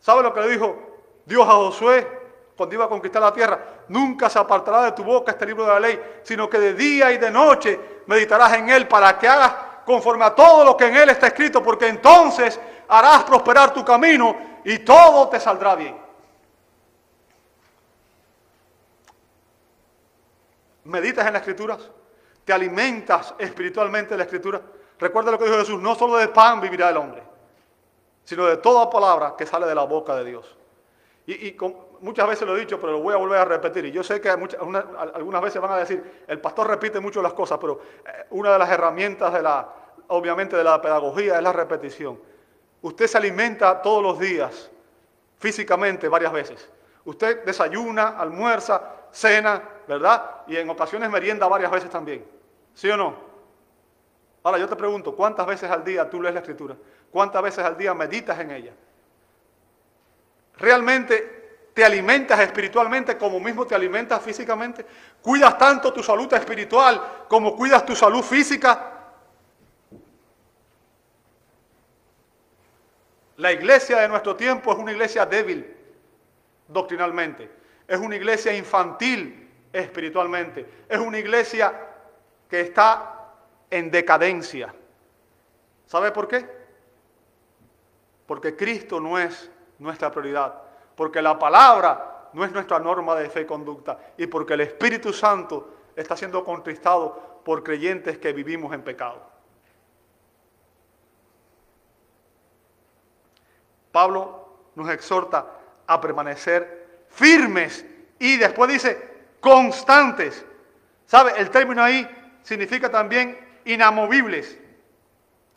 [0.00, 0.76] ¿Sabe lo que le dijo
[1.24, 2.20] Dios a Josué
[2.56, 3.58] cuando iba a conquistar la tierra?
[3.88, 7.12] Nunca se apartará de tu boca este libro de la ley, sino que de día
[7.12, 10.96] y de noche meditarás en él para que hagas conforme a todo lo que en
[10.96, 15.99] él está escrito, porque entonces harás prosperar tu camino y todo te saldrá bien.
[20.84, 21.90] ¿Meditas en las escrituras?
[22.44, 24.60] te alimentas espiritualmente de la Escritura.
[24.98, 27.22] Recuerda lo que dijo Jesús, no solo de pan vivirá el hombre,
[28.24, 30.56] sino de toda palabra que sale de la boca de Dios.
[31.26, 31.56] Y,
[32.00, 33.84] muchas veces lo he dicho, pero lo voy a volver a repetir.
[33.84, 37.58] Y yo sé que algunas veces van a decir, el pastor repite mucho las cosas,
[37.60, 39.68] pero eh, una de las herramientas de la,
[40.08, 42.18] obviamente, de la pedagogía es la repetición.
[42.82, 44.70] Usted se alimenta todos los días,
[45.38, 46.68] físicamente, varias veces.
[47.04, 50.42] Usted desayuna, almuerza, cena, ¿verdad?
[50.46, 52.24] Y en ocasiones merienda varias veces también.
[52.74, 53.12] ¿Sí o no?
[54.44, 56.76] Ahora yo te pregunto, ¿cuántas veces al día tú lees la escritura?
[57.10, 58.72] ¿Cuántas veces al día meditas en ella?
[60.58, 64.86] ¿Realmente te alimentas espiritualmente como mismo te alimentas físicamente?
[65.20, 68.92] ¿Cuidas tanto tu salud espiritual como cuidas tu salud física?
[73.38, 75.66] La iglesia de nuestro tiempo es una iglesia débil
[76.68, 77.50] doctrinalmente,
[77.88, 81.88] es una iglesia infantil espiritualmente, es una iglesia
[82.48, 83.28] que está
[83.70, 84.74] en decadencia.
[85.86, 86.48] ¿Sabe por qué?
[88.26, 90.54] Porque Cristo no es nuestra prioridad,
[90.94, 95.12] porque la palabra no es nuestra norma de fe y conducta, y porque el Espíritu
[95.12, 99.30] Santo está siendo contristado por creyentes que vivimos en pecado.
[103.90, 105.46] Pablo nos exhorta
[105.86, 107.84] a permanecer firmes
[108.18, 109.09] y después dice
[109.40, 110.44] constantes.
[111.06, 111.32] ¿Sabe?
[111.38, 112.08] El término ahí
[112.42, 114.58] significa también inamovibles.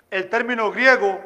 [0.10, 1.20] El término griego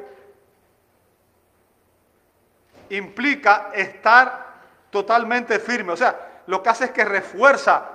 [2.89, 5.93] implica estar totalmente firme.
[5.93, 7.89] O sea, lo que hace es que refuerza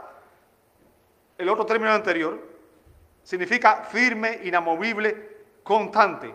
[1.39, 2.39] el otro término anterior.
[3.23, 6.35] Significa firme, inamovible, constante.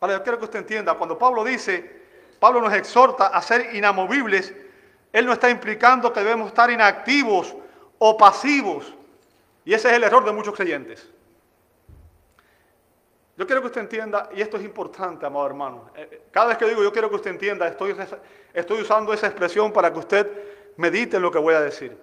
[0.00, 2.02] Ahora, yo quiero que usted entienda, cuando Pablo dice,
[2.38, 4.54] Pablo nos exhorta a ser inamovibles,
[5.18, 7.54] él no está implicando que debemos estar inactivos
[7.98, 8.94] o pasivos.
[9.64, 11.08] Y ese es el error de muchos creyentes.
[13.36, 15.90] Yo quiero que usted entienda, y esto es importante, amado hermano.
[15.94, 17.94] Eh, eh, cada vez que digo yo quiero que usted entienda, estoy,
[18.52, 20.28] estoy usando esa expresión para que usted
[20.76, 21.96] medite en lo que voy a decir.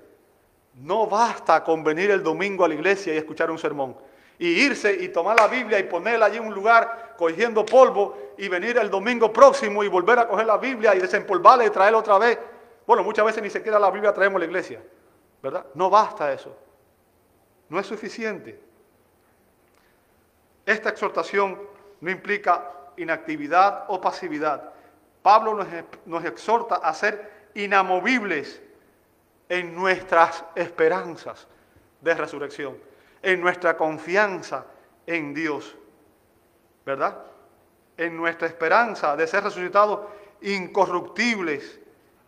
[0.75, 3.97] No basta con venir el domingo a la iglesia y escuchar un sermón.
[4.37, 8.49] Y irse y tomar la Biblia y ponerla allí en un lugar cogiendo polvo y
[8.49, 12.17] venir el domingo próximo y volver a coger la Biblia y desempolvarla y traerla otra
[12.17, 12.37] vez.
[12.85, 14.81] Bueno, muchas veces ni siquiera la Biblia traemos a la iglesia,
[15.41, 15.65] ¿verdad?
[15.73, 16.55] No basta eso.
[17.69, 18.59] No es suficiente.
[20.65, 21.59] Esta exhortación
[22.01, 24.71] no implica inactividad o pasividad.
[25.21, 25.55] Pablo
[26.05, 28.61] nos, exhorta a ser inamovibles
[29.49, 31.47] en nuestras esperanzas
[32.01, 32.77] de resurrección,
[33.21, 34.65] en nuestra confianza
[35.07, 35.75] en Dios,
[36.85, 37.17] ¿verdad?
[37.97, 40.01] En nuestra esperanza de ser resucitados
[40.41, 41.79] incorruptibles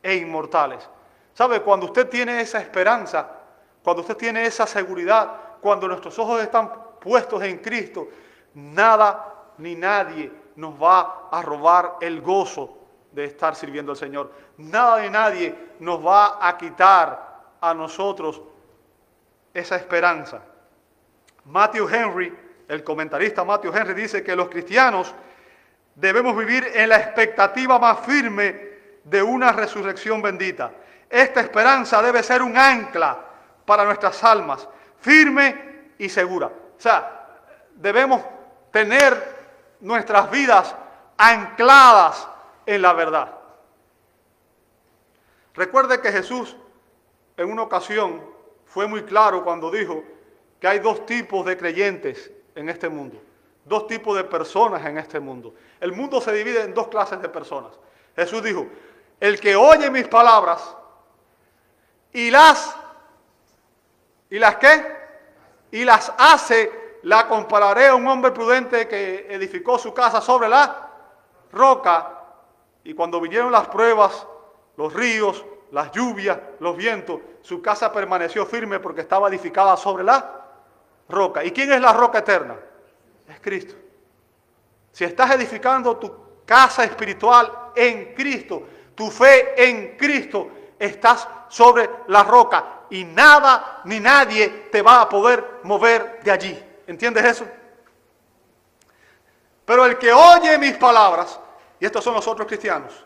[0.08, 0.90] e inmortales.
[1.34, 1.62] ¿Sabe?
[1.62, 3.30] Cuando usted tiene esa esperanza,
[3.84, 8.08] cuando usted tiene esa seguridad, cuando nuestros ojos están puestos en Cristo,
[8.54, 12.78] nada ni nadie nos va a robar el gozo
[13.12, 14.32] de estar sirviendo al Señor.
[14.58, 18.42] Nada ni nadie nos va a quitar a nosotros
[19.54, 20.42] esa esperanza.
[21.44, 22.38] Matthew Henry,
[22.70, 25.14] el comentarista Matthew Henry, dice que los cristianos
[25.96, 28.67] debemos vivir en la expectativa más firme
[29.10, 30.72] de una resurrección bendita.
[31.10, 33.18] Esta esperanza debe ser un ancla
[33.66, 34.68] para nuestras almas,
[35.00, 36.48] firme y segura.
[36.48, 37.28] O sea,
[37.76, 38.22] debemos
[38.72, 39.38] tener
[39.80, 40.76] nuestras vidas
[41.18, 42.28] ancladas
[42.66, 43.34] en la verdad.
[45.54, 46.56] Recuerde que Jesús
[47.38, 48.22] en una ocasión
[48.66, 50.04] fue muy claro cuando dijo
[50.60, 53.22] que hay dos tipos de creyentes en este mundo,
[53.64, 55.54] dos tipos de personas en este mundo.
[55.80, 57.72] El mundo se divide en dos clases de personas.
[58.16, 58.68] Jesús dijo,
[59.20, 60.76] el que oye mis palabras
[62.14, 62.76] y las,
[64.30, 64.98] ¿y las qué?
[65.72, 70.90] Y las hace la compararé a un hombre prudente que edificó su casa sobre la
[71.52, 72.14] roca.
[72.84, 74.26] Y cuando vinieron las pruebas,
[74.78, 80.46] los ríos, las lluvias, los vientos, su casa permaneció firme porque estaba edificada sobre la
[81.10, 81.44] roca.
[81.44, 82.56] ¿Y quién es la roca eterna?
[83.28, 83.76] Es Cristo.
[84.92, 86.14] Si estás edificando tu
[86.46, 88.64] casa espiritual en Cristo,
[88.98, 95.08] tu fe en Cristo, estás sobre la roca y nada ni nadie te va a
[95.08, 96.66] poder mover de allí.
[96.88, 97.48] ¿Entiendes eso?
[99.66, 101.40] Pero el que oye mis palabras,
[101.80, 103.06] y estos son los otros cristianos,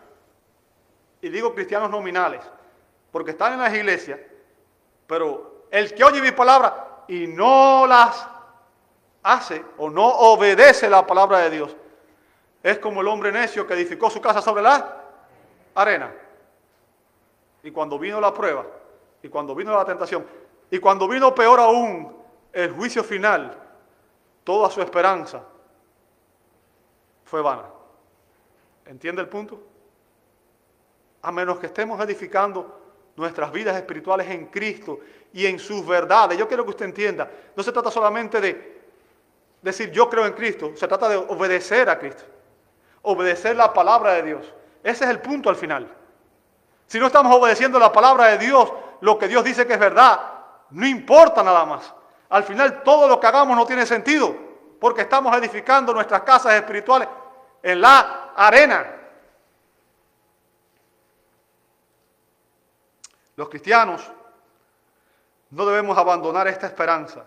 [1.21, 2.41] y digo cristianos nominales,
[3.11, 4.17] porque están en las iglesias,
[5.05, 6.71] pero el que oye mis palabras
[7.09, 8.25] y no las
[9.23, 11.75] hace o no obedece la palabra de Dios,
[12.63, 15.00] es como el hombre necio que edificó su casa sobre la
[15.75, 16.13] arena.
[17.63, 18.65] Y cuando vino la prueba,
[19.21, 20.25] y cuando vino la tentación,
[20.69, 22.15] y cuando vino peor aún
[22.51, 23.57] el juicio final,
[24.43, 25.43] toda su esperanza
[27.25, 27.65] fue vana.
[28.85, 29.61] ¿Entiende el punto?
[31.21, 32.79] A menos que estemos edificando
[33.15, 34.99] nuestras vidas espirituales en Cristo
[35.33, 36.37] y en sus verdades.
[36.37, 38.81] Yo quiero que usted entienda, no se trata solamente de
[39.61, 42.23] decir yo creo en Cristo, se trata de obedecer a Cristo,
[43.03, 44.53] obedecer la palabra de Dios.
[44.83, 45.87] Ese es el punto al final.
[46.87, 50.19] Si no estamos obedeciendo la palabra de Dios, lo que Dios dice que es verdad,
[50.71, 51.93] no importa nada más.
[52.29, 54.35] Al final todo lo que hagamos no tiene sentido,
[54.79, 57.07] porque estamos edificando nuestras casas espirituales
[57.61, 58.85] en la arena.
[63.35, 64.11] Los cristianos
[65.49, 67.25] no debemos abandonar esta esperanza,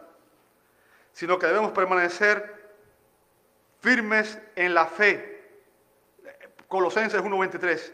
[1.13, 2.75] sino que debemos permanecer
[3.81, 5.34] firmes en la fe.
[6.69, 7.93] Colosenses 1.23.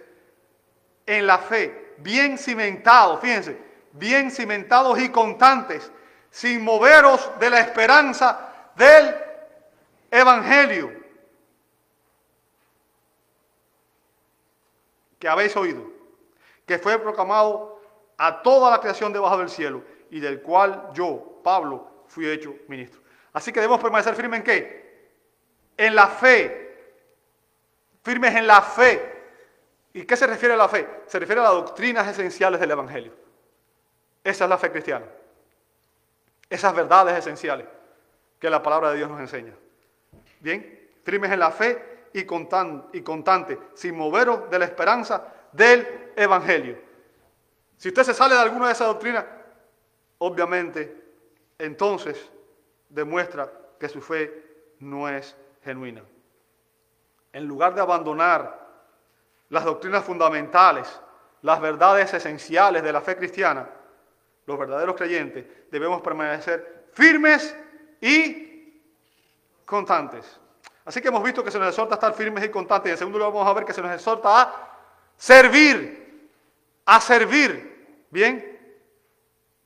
[1.06, 3.58] En la fe, bien cimentados, fíjense,
[3.92, 5.90] bien cimentados y constantes,
[6.30, 9.14] sin moveros de la esperanza del
[10.10, 11.00] Evangelio
[15.20, 15.84] que habéis oído,
[16.66, 17.80] que fue proclamado
[18.16, 23.00] a toda la creación debajo del cielo y del cual yo, Pablo, fui hecho ministro.
[23.32, 25.10] Así que debemos permanecer firmes en qué?
[25.76, 26.59] En la fe.
[28.02, 29.18] Firmes en la fe.
[29.92, 31.02] ¿Y qué se refiere a la fe?
[31.06, 33.12] Se refiere a las doctrinas esenciales del Evangelio.
[34.22, 35.06] Esa es la fe cristiana.
[36.48, 37.66] Esas verdades esenciales
[38.38, 39.54] que la palabra de Dios nos enseña.
[40.40, 46.78] Bien, firmes en la fe y, y constante, sin moveros de la esperanza del Evangelio.
[47.76, 49.24] Si usted se sale de alguna de esas doctrinas,
[50.18, 51.02] obviamente,
[51.58, 52.30] entonces
[52.88, 56.02] demuestra que su fe no es genuina.
[57.32, 58.58] En lugar de abandonar
[59.48, 61.00] las doctrinas fundamentales,
[61.42, 63.68] las verdades esenciales de la fe cristiana,
[64.46, 67.56] los verdaderos creyentes debemos permanecer firmes
[68.00, 68.80] y
[69.64, 70.40] constantes.
[70.84, 72.90] Así que hemos visto que se nos exhorta a estar firmes y constantes.
[72.90, 74.70] Y en segundo lugar vamos a ver que se nos exhorta a
[75.16, 76.30] servir,
[76.86, 78.06] a servir.
[78.10, 78.58] Bien,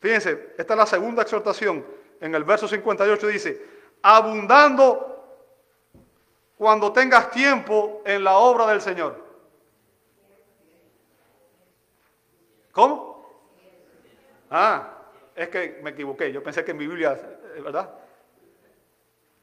[0.01, 1.85] fíjense, esta es la segunda exhortación.
[2.21, 3.67] En el verso 58 dice,
[4.03, 5.14] abundando
[6.57, 9.23] cuando tengas tiempo en la obra del Señor.
[12.73, 13.25] ¿Cómo?
[14.51, 14.99] Ah,
[15.35, 16.33] es que me equivoqué.
[16.33, 17.91] Yo pensé que en mi Biblia, eh, ¿verdad?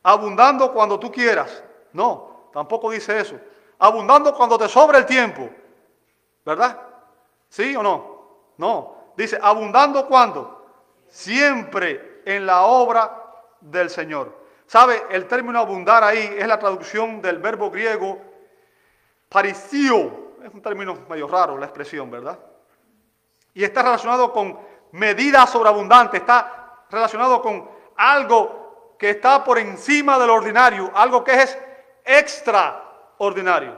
[0.03, 1.63] Abundando cuando tú quieras.
[1.93, 3.39] No, tampoco dice eso.
[3.79, 5.49] Abundando cuando te sobra el tiempo.
[6.45, 6.81] ¿Verdad?
[7.49, 8.21] ¿Sí o no?
[8.57, 9.13] No.
[9.15, 10.65] Dice, abundando cuando?
[11.07, 14.40] Siempre en la obra del Señor.
[14.71, 15.03] ¿Sabe?
[15.09, 18.21] El término abundar ahí es la traducción del verbo griego
[19.27, 20.37] parisio.
[20.41, 22.39] Es un término medio raro la expresión, ¿verdad?
[23.53, 24.57] Y está relacionado con
[24.93, 31.59] medida sobreabundante, está relacionado con algo que está por encima del ordinario, algo que es
[32.05, 33.75] extraordinario.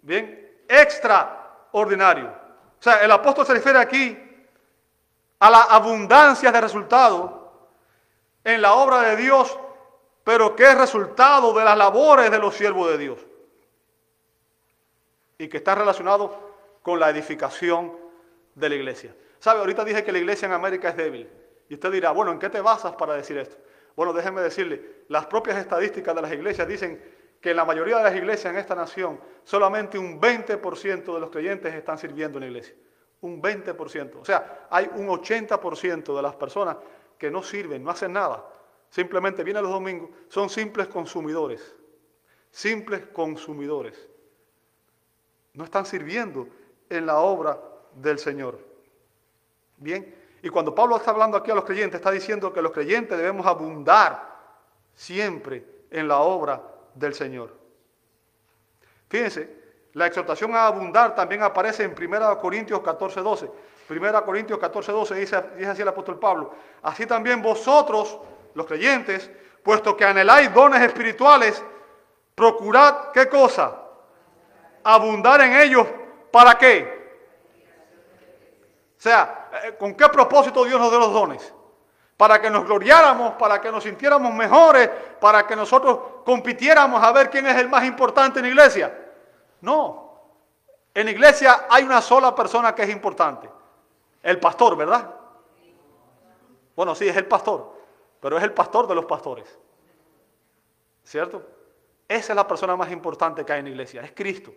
[0.00, 2.28] Bien, extraordinario.
[2.28, 4.46] O sea, el apóstol se refiere aquí
[5.40, 7.32] a la abundancia de resultados
[8.44, 9.58] en la obra de Dios,
[10.24, 13.18] pero que es resultado de las labores de los siervos de Dios.
[15.38, 16.38] Y que está relacionado
[16.82, 17.92] con la edificación
[18.54, 19.14] de la iglesia.
[19.38, 19.60] ¿Sabe?
[19.60, 21.28] Ahorita dije que la iglesia en América es débil.
[21.68, 23.56] Y usted dirá, bueno, ¿en qué te basas para decir esto?
[23.96, 27.02] Bueno, déjeme decirle, las propias estadísticas de las iglesias dicen
[27.40, 31.30] que en la mayoría de las iglesias en esta nación, solamente un 20% de los
[31.30, 32.74] creyentes están sirviendo en la iglesia.
[33.20, 34.20] Un 20%.
[34.20, 36.76] O sea, hay un 80% de las personas
[37.18, 38.44] que no sirven, no hacen nada.
[38.92, 41.74] Simplemente vienen los domingos, son simples consumidores.
[42.50, 44.06] Simples consumidores.
[45.54, 46.46] No están sirviendo
[46.90, 47.58] en la obra
[47.94, 48.58] del Señor.
[49.78, 53.16] Bien, y cuando Pablo está hablando aquí a los creyentes, está diciendo que los creyentes
[53.16, 54.30] debemos abundar
[54.94, 56.62] siempre en la obra
[56.94, 57.56] del Señor.
[59.08, 59.56] Fíjense,
[59.94, 63.50] la exhortación a abundar también aparece en 1 Corintios 14, 12.
[63.88, 66.52] 1 Corintios 14, 12 dice, dice así el apóstol Pablo.
[66.82, 68.18] Así también vosotros,
[68.54, 69.30] los creyentes,
[69.62, 71.62] puesto que anheláis dones espirituales,
[72.34, 73.76] procurad qué cosa?
[74.84, 75.86] Abundar en ellos.
[76.30, 77.02] ¿Para qué?
[78.96, 81.52] O sea, eh, ¿con qué propósito Dios nos dio los dones?
[82.16, 84.88] Para que nos gloriáramos, para que nos sintiéramos mejores,
[85.20, 88.96] para que nosotros compitiéramos a ver quién es el más importante en la iglesia.
[89.60, 90.20] No.
[90.94, 93.48] En la iglesia hay una sola persona que es importante.
[94.22, 95.10] El pastor, ¿verdad?
[96.76, 97.74] Bueno, sí, es el pastor,
[98.22, 99.58] pero es el pastor de los pastores.
[101.04, 101.42] ¿Cierto?
[102.08, 104.54] Esa es la persona más importante que hay en la iglesia, es Cristo.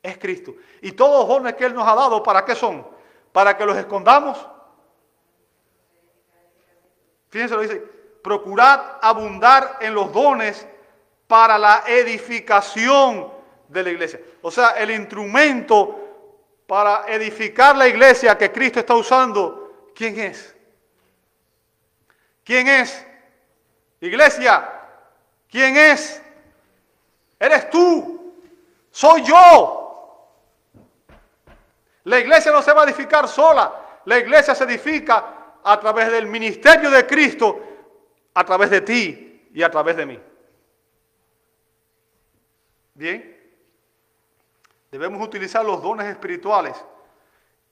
[0.00, 0.54] Es Cristo.
[0.82, 2.94] Y todos los dones que Él nos ha dado, ¿para qué son?
[3.36, 4.48] para que los escondamos.
[7.28, 7.84] Fíjense lo dice,
[8.22, 10.66] procurad abundar en los dones
[11.26, 13.30] para la edificación
[13.68, 14.22] de la iglesia.
[14.40, 16.00] O sea, el instrumento
[16.66, 20.55] para edificar la iglesia que Cristo está usando, ¿quién es?
[22.46, 23.04] ¿Quién es?
[24.00, 24.70] Iglesia,
[25.50, 26.22] ¿quién es?
[27.40, 28.40] Eres tú,
[28.88, 30.30] soy yo.
[32.04, 36.26] La iglesia no se va a edificar sola, la iglesia se edifica a través del
[36.26, 37.60] ministerio de Cristo,
[38.32, 40.20] a través de ti y a través de mí.
[42.94, 43.60] Bien,
[44.92, 46.76] debemos utilizar los dones espirituales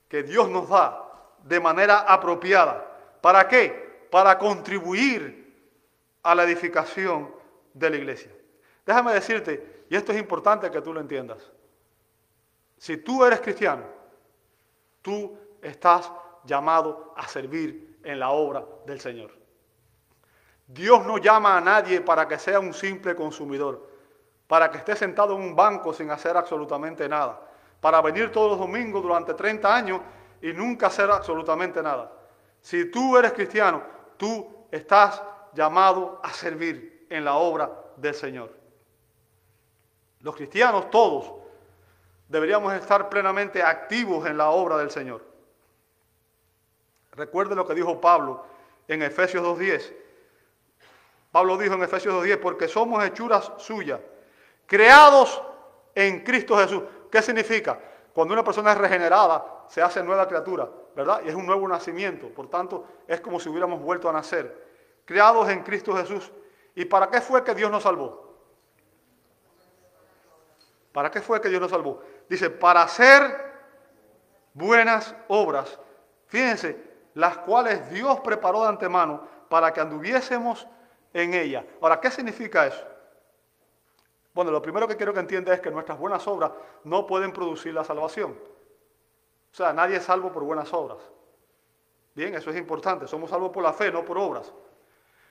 [0.08, 1.00] que Dios nos da
[1.44, 2.84] de manera apropiada.
[3.20, 3.83] ¿Para qué?
[4.14, 5.42] Para contribuir
[6.22, 7.34] a la edificación
[7.72, 8.30] de la iglesia.
[8.86, 11.50] Déjame decirte, y esto es importante que tú lo entiendas,
[12.78, 13.82] si tú eres cristiano,
[15.02, 16.12] tú estás
[16.44, 19.32] llamado a servir en la obra del Señor.
[20.68, 23.84] Dios no llama a nadie para que sea un simple consumidor
[24.46, 27.40] para que esté sentado en un banco sin hacer absolutamente nada,
[27.80, 30.00] para venir todos los domingos durante 30 años
[30.40, 32.12] y nunca hacer absolutamente nada.
[32.60, 35.22] Si tú eres cristiano, tú estás
[35.54, 38.52] llamado a servir en la obra del Señor.
[40.20, 41.32] Los cristianos todos
[42.28, 45.24] deberíamos estar plenamente activos en la obra del Señor.
[47.12, 48.44] Recuerde lo que dijo Pablo
[48.88, 49.92] en Efesios 2.10.
[51.30, 54.00] Pablo dijo en Efesios 2.10, porque somos hechuras suyas
[54.66, 55.42] creados
[55.94, 56.82] en Cristo Jesús.
[57.10, 57.78] ¿Qué significa?
[58.12, 61.22] Cuando una persona es regenerada, se hace nueva criatura, ¿verdad?
[61.24, 62.28] Y es un nuevo nacimiento.
[62.28, 64.64] Por tanto, es como si hubiéramos vuelto a nacer.
[65.04, 66.30] Creados en Cristo Jesús.
[66.74, 68.24] ¿Y para qué fue que Dios nos salvó?
[70.92, 72.02] ¿Para qué fue que Dios nos salvó?
[72.28, 73.52] Dice, para hacer
[74.52, 75.78] buenas obras.
[76.26, 80.66] Fíjense, las cuales Dios preparó de antemano para que anduviésemos
[81.12, 81.64] en ella.
[81.80, 82.84] Ahora, ¿qué significa eso?
[84.32, 86.50] Bueno, lo primero que quiero que entienda es que nuestras buenas obras
[86.82, 88.36] no pueden producir la salvación.
[89.54, 90.98] O sea, nadie es salvo por buenas obras.
[92.12, 93.06] Bien, eso es importante.
[93.06, 94.52] Somos salvos por la fe, no por obras.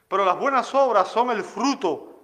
[0.07, 2.21] Pero las buenas obras son el fruto,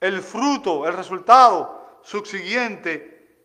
[0.00, 3.36] el fruto, el resultado subsiguiente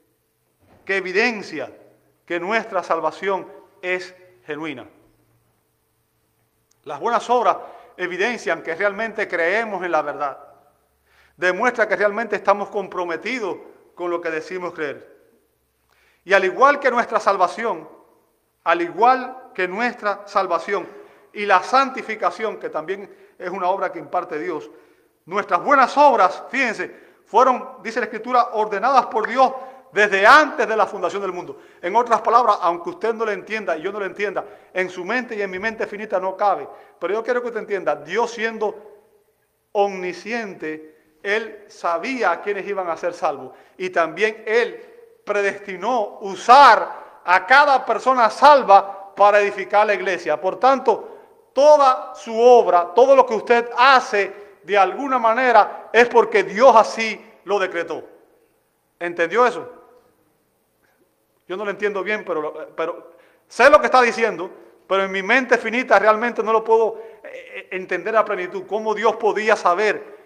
[0.85, 1.75] que evidencia
[2.23, 4.87] que nuestra salvación es genuina.
[6.83, 7.57] Las buenas obras
[7.97, 10.49] evidencian que realmente creemos en la verdad
[11.39, 13.57] demuestra que realmente estamos comprometidos
[13.95, 15.18] con lo que decimos creer.
[16.29, 17.89] Y al igual que nuestra salvación,
[18.63, 20.87] al igual que nuestra salvación
[21.33, 24.69] y la santificación, que también es una obra que imparte Dios,
[25.25, 29.51] nuestras buenas obras, fíjense, fueron, dice la Escritura, ordenadas por Dios
[29.91, 31.57] desde antes de la fundación del mundo.
[31.81, 35.03] En otras palabras, aunque usted no lo entienda y yo no lo entienda, en su
[35.03, 36.69] mente y en mi mente finita no cabe.
[36.99, 38.75] Pero yo quiero que usted entienda, Dios siendo
[39.71, 44.88] omnisciente, él sabía a quiénes iban a ser salvos y también Él
[45.29, 50.41] predestinó usar a cada persona salva para edificar la iglesia.
[50.41, 56.43] Por tanto, toda su obra, todo lo que usted hace de alguna manera es porque
[56.43, 58.03] Dios así lo decretó.
[58.99, 59.71] ¿Entendió eso?
[61.47, 63.13] Yo no lo entiendo bien, pero,
[63.47, 64.49] sé lo que está diciendo,
[64.87, 68.63] pero en mi mente finita realmente no lo puedo eh, eh, entender a plenitud.
[68.65, 70.17] ¿Cómo Dios podía saber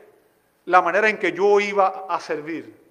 [0.63, 2.82] la manera en que yo iba a servir.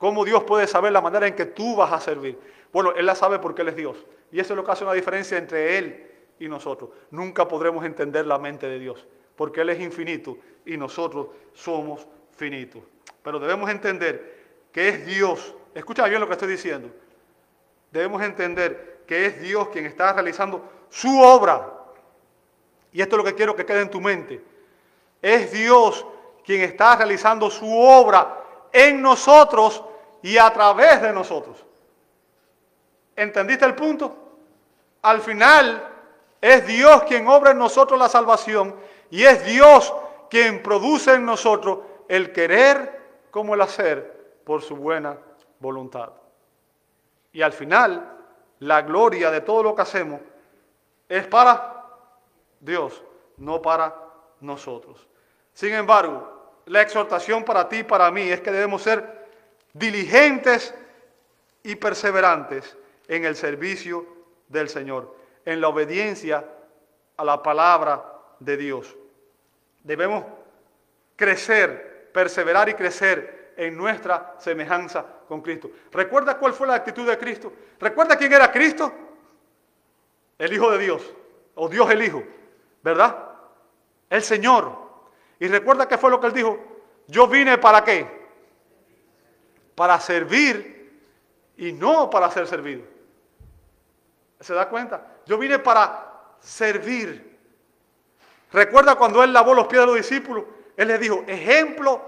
[0.00, 2.38] ¿Cómo Dios puede saber la manera en que tú vas a servir?
[2.72, 3.98] Bueno, Él la sabe porque Él es Dios.
[4.32, 6.88] Y eso es lo que hace una diferencia entre Él y nosotros.
[7.10, 12.82] Nunca podremos entender la mente de Dios, porque Él es infinito y nosotros somos finitos.
[13.22, 14.38] Pero debemos entender
[14.72, 15.54] que es Dios.
[15.74, 16.88] Escucha bien lo que estoy diciendo.
[17.90, 21.74] Debemos entender que es Dios quien está realizando su obra.
[22.90, 24.42] Y esto es lo que quiero que quede en tu mente.
[25.20, 26.06] Es Dios
[26.42, 28.38] quien está realizando su obra
[28.72, 29.84] en nosotros
[30.22, 31.64] y a través de nosotros.
[33.16, 34.16] ¿Entendiste el punto?
[35.02, 35.88] Al final
[36.40, 38.74] es Dios quien obra en nosotros la salvación
[39.10, 39.92] y es Dios
[40.30, 43.00] quien produce en nosotros el querer
[43.30, 45.16] como el hacer por su buena
[45.58, 46.10] voluntad.
[47.32, 48.16] Y al final,
[48.60, 50.20] la gloria de todo lo que hacemos
[51.08, 51.86] es para
[52.58, 53.02] Dios,
[53.36, 53.94] no para
[54.40, 55.06] nosotros.
[55.52, 59.19] Sin embargo, la exhortación para ti y para mí es que debemos ser
[59.72, 60.74] diligentes
[61.62, 62.76] y perseverantes
[63.08, 64.06] en el servicio
[64.48, 66.44] del Señor, en la obediencia
[67.16, 68.04] a la palabra
[68.38, 68.96] de Dios.
[69.82, 70.24] Debemos
[71.16, 75.70] crecer, perseverar y crecer en nuestra semejanza con Cristo.
[75.92, 77.52] ¿Recuerda cuál fue la actitud de Cristo?
[77.78, 78.92] ¿Recuerda quién era Cristo?
[80.38, 81.02] El Hijo de Dios,
[81.54, 82.22] o Dios el Hijo,
[82.82, 83.30] ¿verdad?
[84.10, 84.76] el Señor.
[85.38, 86.58] Y recuerda que fue lo que él dijo,
[87.06, 88.19] yo vine para qué?
[89.74, 91.00] Para servir
[91.56, 92.82] y no para ser servido.
[94.40, 95.18] ¿Se da cuenta?
[95.26, 96.10] Yo vine para
[96.40, 97.38] servir.
[98.52, 100.44] Recuerda cuando él lavó los pies de los discípulos,
[100.76, 102.02] él les dijo, ejemplo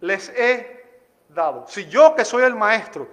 [0.00, 0.84] les he
[1.28, 1.64] dado.
[1.68, 3.08] Si yo que soy el maestro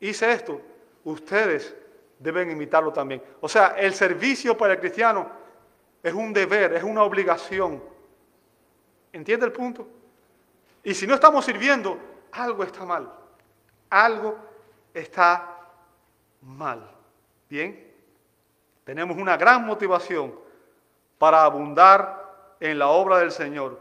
[0.00, 0.60] hice esto,
[1.04, 1.74] ustedes
[2.18, 3.22] deben imitarlo también.
[3.40, 5.28] O sea, el servicio para el cristiano
[6.02, 7.82] es un deber, es una obligación.
[9.12, 9.88] ¿Entiende el punto?
[10.84, 11.98] Y si no estamos sirviendo,
[12.32, 13.12] algo está mal.
[13.90, 14.36] Algo
[14.92, 15.56] está
[16.42, 16.90] mal.
[17.48, 17.92] Bien,
[18.84, 20.34] tenemos una gran motivación
[21.18, 23.80] para abundar en la obra del Señor.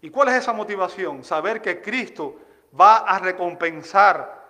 [0.00, 1.24] ¿Y cuál es esa motivación?
[1.24, 2.36] Saber que Cristo
[2.78, 4.44] va a recompensar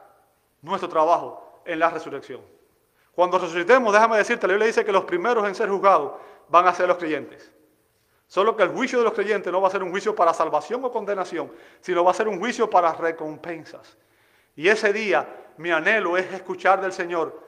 [0.62, 2.40] nuestro trabajo en la resurrección.
[3.14, 6.12] Cuando resucitemos, déjame decirte, la Biblia dice que los primeros en ser juzgados
[6.48, 7.50] van a ser los creyentes.
[8.28, 10.84] Solo que el juicio de los creyentes no va a ser un juicio para salvación
[10.84, 11.50] o condenación,
[11.80, 13.96] sino va a ser un juicio para recompensas.
[14.54, 17.42] Y ese día mi anhelo es escuchar del Señor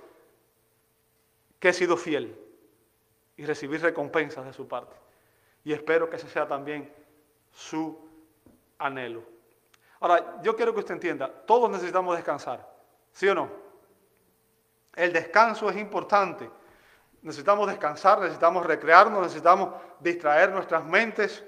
[1.58, 2.34] que he sido fiel
[3.36, 4.96] y recibir recompensas de su parte.
[5.64, 6.90] Y espero que ese sea también
[7.52, 8.08] su
[8.78, 9.22] anhelo.
[10.00, 12.66] Ahora, yo quiero que usted entienda, todos necesitamos descansar,
[13.12, 13.50] ¿sí o no?
[14.96, 16.50] El descanso es importante.
[17.22, 21.44] Necesitamos descansar, necesitamos recrearnos, necesitamos distraer nuestras mentes.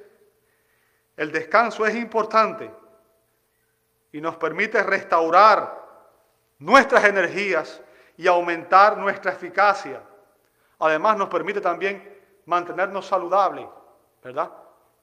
[1.16, 2.70] El descanso es importante
[4.12, 5.80] y nos permite restaurar
[6.58, 7.80] nuestras energías
[8.16, 10.02] y aumentar nuestra eficacia.
[10.78, 13.66] Además nos permite también mantenernos saludables,
[14.22, 14.52] ¿verdad?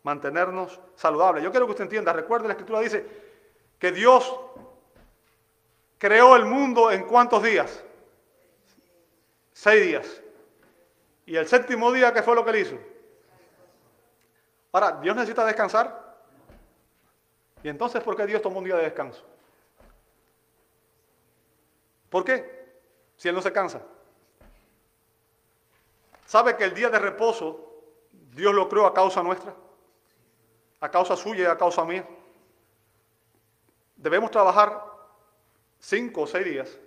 [0.03, 1.43] Mantenernos saludables.
[1.43, 3.05] Yo quiero que usted entienda, recuerde la escritura dice
[3.79, 4.39] que Dios
[5.97, 7.83] creó el mundo en cuántos días?
[9.53, 10.21] Seis días.
[11.29, 12.75] Y el séptimo día, ¿qué fue lo que él hizo?
[14.71, 16.17] Ahora, ¿Dios necesita descansar?
[17.61, 19.23] ¿Y entonces por qué Dios tomó un día de descanso?
[22.09, 22.81] ¿Por qué?
[23.15, 23.79] Si Él no se cansa.
[26.25, 27.75] ¿Sabe que el día de reposo
[28.11, 29.53] Dios lo creó a causa nuestra?
[30.79, 32.07] A causa suya y a causa mía.
[33.95, 34.83] Debemos trabajar
[35.77, 36.79] cinco o seis días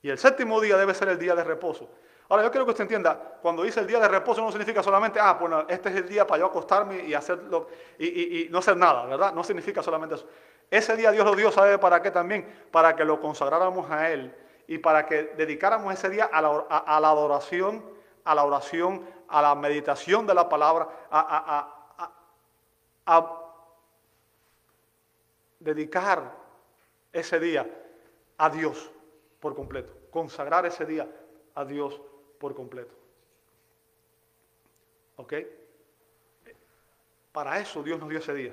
[0.00, 1.90] y el séptimo día debe ser el día de reposo.
[2.34, 5.20] Ahora, yo quiero que usted entienda, cuando dice el día de reposo no significa solamente,
[5.20, 9.06] ah, bueno, este es el día para yo acostarme y, hacerlo, y, no hacer nada,
[9.06, 9.32] ¿verdad?
[9.32, 10.26] No significa solamente eso.
[10.68, 12.44] Ese día Dios lo dio, ¿sabe para qué también?
[12.72, 14.34] Para que lo consagráramos a Él
[14.66, 17.84] y para que dedicáramos ese día a la, adoración,
[18.24, 22.02] a la oración, a la meditación de la palabra, a,
[23.06, 23.42] a
[25.60, 26.32] dedicar
[27.12, 27.64] ese día
[28.38, 28.90] a Dios
[29.38, 31.08] por completo, consagrar ese día
[31.54, 32.00] a Dios
[32.44, 32.94] por completo.
[35.16, 35.32] ¿Ok?
[37.32, 38.52] Para eso Dios nos dio ese día.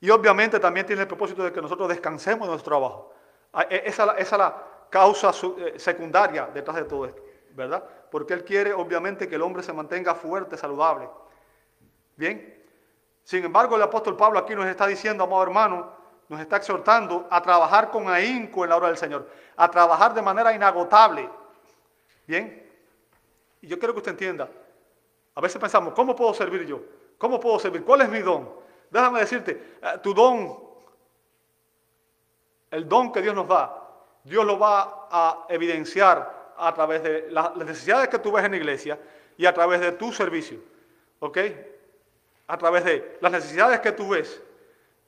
[0.00, 3.14] Y obviamente también tiene el propósito de que nosotros descansemos de nuestro trabajo.
[3.52, 7.22] Ah, e, esa, es la causa eh, secundaria detrás de todo esto,
[7.52, 7.84] ¿verdad?
[8.10, 11.08] Porque Él quiere obviamente que el hombre se mantenga fuerte, saludable.
[12.16, 12.64] Bien.
[13.22, 15.92] Sin embargo, el apóstol Pablo aquí nos está diciendo, amado hermano,
[16.28, 20.22] nos está exhortando a trabajar con ahínco en la obra del Señor, a trabajar de
[20.22, 21.30] manera inagotable.
[22.26, 22.67] Bien.
[23.60, 24.48] Y yo quiero que usted entienda.
[25.34, 26.80] A veces pensamos, ¿cómo puedo servir yo?
[27.16, 27.84] ¿Cómo puedo servir?
[27.84, 28.48] ¿Cuál es mi don?
[28.90, 30.58] Déjame decirte, eh, tu don,
[32.70, 33.74] el don que Dios nos da,
[34.24, 38.56] Dios lo va a evidenciar a través de las necesidades que tú ves en la
[38.56, 38.98] iglesia
[39.36, 40.58] y a través de tu servicio.
[41.20, 41.38] ¿Ok?
[42.46, 44.42] A través de las necesidades que tú ves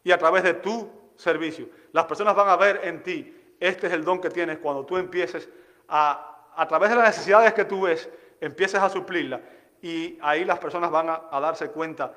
[0.04, 1.68] y a través de tu servicio.
[1.92, 4.96] Las personas van a ver en ti, este es el don que tienes cuando tú
[4.96, 5.48] empieces
[5.88, 8.08] a a través de las necesidades que tú ves,
[8.40, 9.40] empieces a suplirlas
[9.82, 12.12] y ahí las personas van a, darse cuenta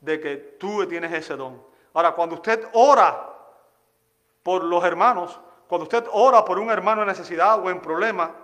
[0.00, 1.62] de que tú tienes ese don.
[1.92, 3.30] Ahora, cuando usted ora
[4.42, 8.34] por los hermanos, cuando usted ora por un hermano en necesidad o en problema,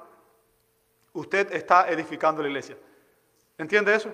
[1.13, 2.77] usted está edificando la iglesia.
[3.59, 4.11] ¿Entiende eso?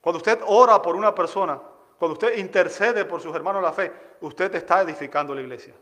[0.00, 1.60] Cuando usted ora por una persona,
[1.98, 5.74] cuando usted intercede por sus hermanos de la fe, usted está edificando la iglesia.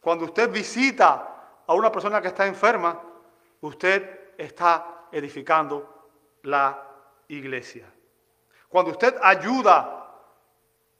[0.00, 3.00] Cuando usted visita a una persona que está enferma,
[3.60, 5.86] usted está edificando
[6.42, 6.82] la
[7.28, 7.92] iglesia.
[8.68, 10.06] Cuando usted ayuda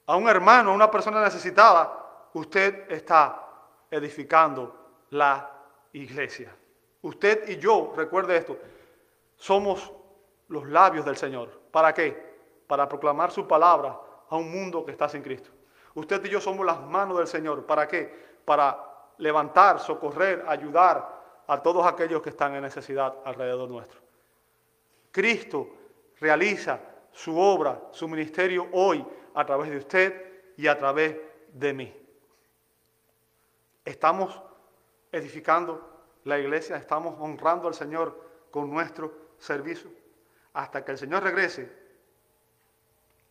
[0.05, 3.43] a un hermano, a una persona necesitada, usted está
[3.91, 5.49] edificando la
[5.93, 6.55] iglesia.
[7.01, 8.57] Usted y yo, recuerde esto,
[9.35, 9.91] somos
[10.47, 11.49] los labios del Señor.
[11.71, 12.37] ¿Para qué?
[12.67, 13.99] Para proclamar su palabra
[14.29, 15.51] a un mundo que está sin Cristo.
[15.93, 17.65] Usted y yo somos las manos del Señor.
[17.65, 18.37] ¿Para qué?
[18.45, 18.83] Para
[19.17, 21.16] levantar, socorrer, ayudar,
[21.47, 23.99] a todos aquellos que están en necesidad alrededor nuestro.
[25.11, 25.69] Cristo
[26.19, 26.79] realiza
[27.11, 31.15] su obra, su ministerio hoy a través de usted y a través
[31.53, 32.07] de mí.
[33.85, 34.41] Estamos
[35.11, 38.19] edificando la iglesia, estamos honrando al Señor
[38.51, 39.89] con nuestro servicio.
[40.53, 41.71] Hasta que el Señor regrese,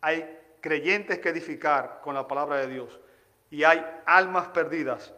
[0.01, 2.99] hay creyentes que edificar con la palabra de Dios
[3.49, 5.13] y hay almas perdidas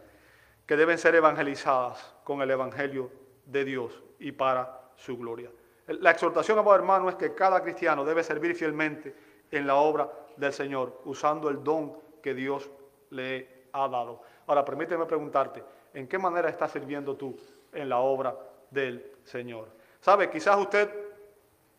[0.70, 3.10] que deben ser evangelizadas con el Evangelio
[3.44, 5.50] de Dios y para su gloria.
[5.88, 9.12] La exhortación, amado hermano, es que cada cristiano debe servir fielmente
[9.50, 12.70] en la obra del Señor, usando el don que Dios
[13.10, 14.22] le ha dado.
[14.46, 17.36] Ahora, permíteme preguntarte, ¿en qué manera estás sirviendo tú
[17.72, 18.36] en la obra
[18.70, 19.66] del Señor?
[19.98, 20.30] ¿Sabe?
[20.30, 20.88] Quizás usted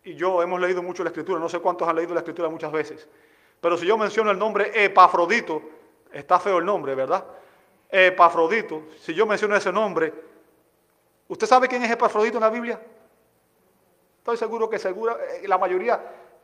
[0.04, 2.74] y yo hemos leído mucho la Escritura, no sé cuántos han leído la Escritura muchas
[2.74, 3.08] veces,
[3.62, 5.62] pero si yo menciono el nombre Epafrodito,
[6.12, 7.24] está feo el nombre, ¿verdad?
[7.92, 10.14] Epafrodito, si yo menciono ese nombre,
[11.28, 12.80] ¿usted sabe quién es Epafrodito en la Biblia?
[14.20, 16.02] Estoy seguro que eh, la mayoría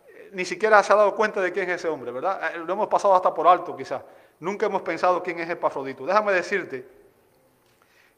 [0.07, 2.55] eh, ni siquiera se ha dado cuenta de quién es ese hombre, ¿verdad?
[2.55, 4.01] Eh, lo hemos pasado hasta por alto quizás.
[4.39, 6.05] Nunca hemos pensado quién es Epafrodito.
[6.05, 6.85] Déjame decirte,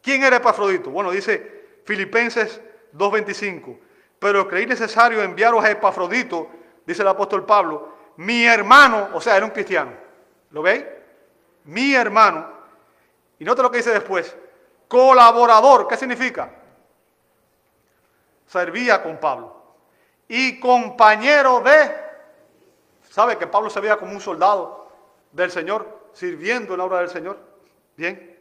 [0.01, 0.89] ¿quién era Epafrodito?
[0.89, 2.61] Bueno, dice Filipenses
[2.93, 3.77] 2.25,
[4.17, 6.49] pero creí necesario enviaros a Epafrodito,
[6.86, 9.91] dice el apóstol Pablo, mi hermano, o sea, era un cristiano.
[10.51, 10.84] ¿Lo veis?
[11.65, 12.59] Mi hermano.
[13.39, 14.35] Y nota lo que dice después,
[14.87, 16.59] colaborador, ¿qué significa?
[18.49, 19.55] servía con Pablo.
[20.27, 21.95] Y compañero de,
[23.09, 24.91] ¿sabe que Pablo se veía como un soldado
[25.31, 27.39] del Señor, sirviendo en la obra del Señor?
[27.95, 28.39] Bien,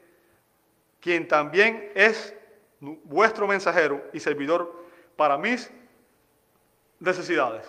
[1.00, 2.34] quien también es
[2.80, 4.72] vuestro mensajero y servidor
[5.16, 5.70] para mis
[6.98, 7.66] necesidades.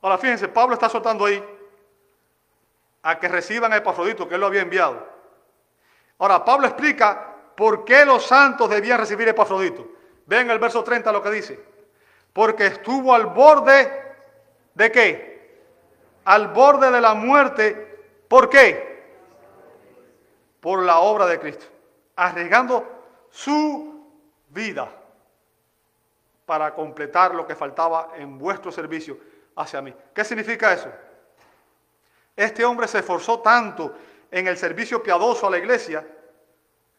[0.00, 1.42] Ahora fíjense, Pablo está soltando ahí
[3.02, 5.07] a que reciban a Epafrodito, que él lo había enviado.
[6.18, 9.88] Ahora, Pablo explica por qué los santos debían recibir Epafrodito.
[10.26, 11.58] Vean el verso 30 lo que dice.
[12.32, 14.16] Porque estuvo al borde
[14.74, 15.62] de qué?
[16.24, 18.24] Al borde de la muerte.
[18.28, 19.02] ¿Por qué?
[20.60, 21.66] Por la obra de Cristo.
[22.16, 22.86] Arriesgando
[23.30, 24.04] su
[24.48, 24.88] vida
[26.44, 29.18] para completar lo que faltaba en vuestro servicio
[29.56, 29.94] hacia mí.
[30.14, 30.90] ¿Qué significa eso?
[32.34, 33.94] Este hombre se esforzó tanto
[34.30, 36.06] en el servicio piadoso a la iglesia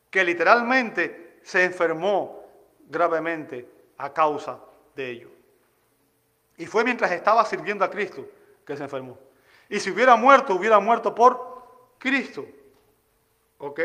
[0.09, 2.43] que literalmente se enfermó
[2.87, 3.67] gravemente
[3.97, 4.59] a causa
[4.95, 5.29] de ello.
[6.57, 8.27] Y fue mientras estaba sirviendo a Cristo
[8.65, 9.17] que se enfermó.
[9.69, 12.45] Y si hubiera muerto, hubiera muerto por Cristo.
[13.59, 13.79] ¿Ok?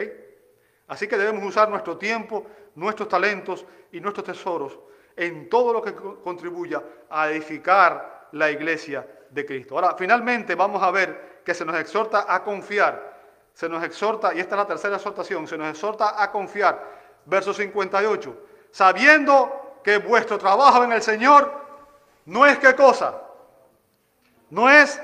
[0.88, 4.78] Así que debemos usar nuestro tiempo, nuestros talentos y nuestros tesoros
[5.16, 9.76] en todo lo que contribuya a edificar la iglesia de Cristo.
[9.76, 13.13] Ahora, finalmente vamos a ver que se nos exhorta a confiar.
[13.54, 17.02] Se nos exhorta, y esta es la tercera exhortación, se nos exhorta a confiar.
[17.24, 21.62] Verso 58 sabiendo que vuestro trabajo en el Señor
[22.24, 23.22] no es qué cosa,
[24.50, 25.00] no es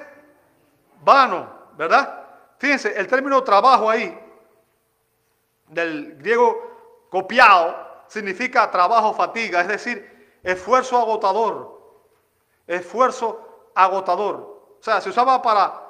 [1.03, 2.27] vano, ¿verdad?
[2.59, 4.19] Fíjense, el término trabajo ahí,
[5.69, 7.77] del griego copiado,
[8.09, 12.03] significa trabajo, fatiga, es decir, esfuerzo agotador,
[12.67, 14.35] esfuerzo agotador.
[14.81, 15.90] O sea, se usaba para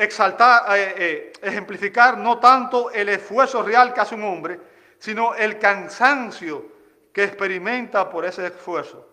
[0.00, 4.58] exaltar, eh, eh, ejemplificar no tanto el esfuerzo real que hace un hombre,
[4.98, 6.64] sino el cansancio
[7.12, 9.06] que experimenta por ese esfuerzo.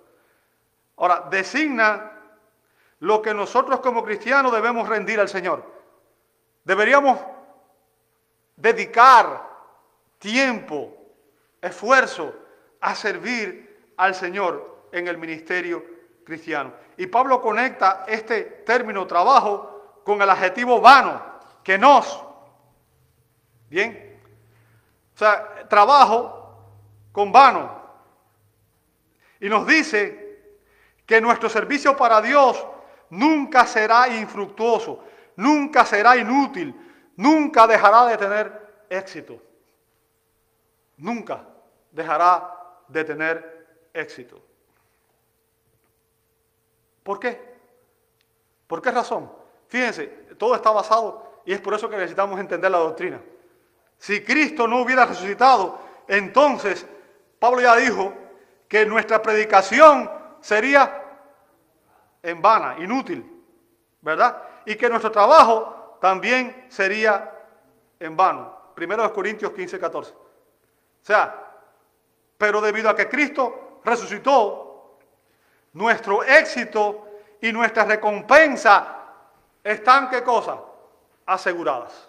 [0.95, 2.11] Ahora, designa
[2.99, 5.63] lo que nosotros como cristianos debemos rendir al Señor.
[6.63, 7.19] Deberíamos
[8.55, 9.47] dedicar
[10.19, 10.95] tiempo,
[11.61, 12.33] esfuerzo
[12.79, 15.83] a servir al Señor en el ministerio
[16.23, 16.73] cristiano.
[16.97, 19.76] Y Pablo conecta este término trabajo
[20.07, 21.21] con el adjetivo vano,
[21.61, 22.23] que nos.
[23.69, 24.21] Bien,
[25.13, 26.63] o sea, trabajo
[27.11, 27.77] con vano.
[29.41, 30.53] Y nos dice
[31.05, 32.65] que nuestro servicio para Dios
[33.09, 35.03] nunca será infructuoso,
[35.35, 36.73] nunca será inútil,
[37.17, 39.41] nunca dejará de tener éxito.
[40.95, 41.45] Nunca
[41.91, 42.53] dejará
[42.87, 44.41] de tener éxito.
[47.03, 47.57] ¿Por qué?
[48.67, 49.46] ¿Por qué razón?
[49.67, 50.07] Fíjense,
[50.37, 53.21] todo está basado y es por eso que necesitamos entender la doctrina.
[53.97, 56.85] Si Cristo no hubiera resucitado, entonces
[57.39, 58.13] Pablo ya dijo
[58.67, 60.09] que nuestra predicación
[60.41, 61.03] sería
[62.21, 63.25] en vana, inútil,
[64.01, 64.43] ¿verdad?
[64.65, 67.33] Y que nuestro trabajo también sería
[67.99, 68.73] en vano.
[68.75, 70.11] Primero de Corintios 15, 14.
[70.13, 70.25] O
[71.01, 71.43] sea,
[72.37, 74.99] pero debido a que Cristo resucitó,
[75.73, 77.07] nuestro éxito
[77.41, 78.96] y nuestra recompensa
[79.71, 80.57] están, ¿qué cosa?
[81.25, 82.07] Aseguradas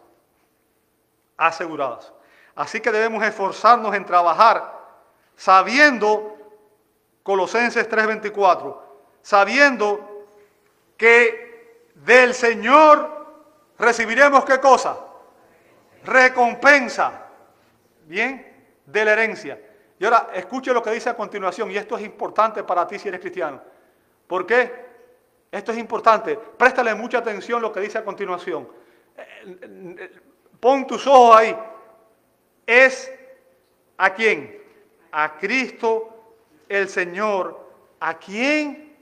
[1.38, 2.12] aseguradas.
[2.54, 4.76] Así que debemos esforzarnos en trabajar
[5.36, 6.36] sabiendo,
[7.22, 8.76] Colosenses 3:24,
[9.22, 10.26] sabiendo
[10.96, 13.26] que del Señor
[13.78, 14.98] recibiremos qué cosa?
[16.04, 17.26] Recompensa.
[18.04, 19.60] Bien, de la herencia.
[19.98, 23.08] Y ahora escuche lo que dice a continuación, y esto es importante para ti si
[23.08, 23.60] eres cristiano.
[24.26, 24.87] ¿Por qué?
[25.50, 26.36] Esto es importante.
[26.36, 28.68] Préstale mucha atención lo que dice a continuación.
[30.60, 31.56] Pon tus ojos ahí.
[32.66, 33.10] Es
[33.96, 34.62] a quién?
[35.10, 36.36] A Cristo
[36.68, 37.66] el Señor.
[38.00, 38.96] ¿A quién?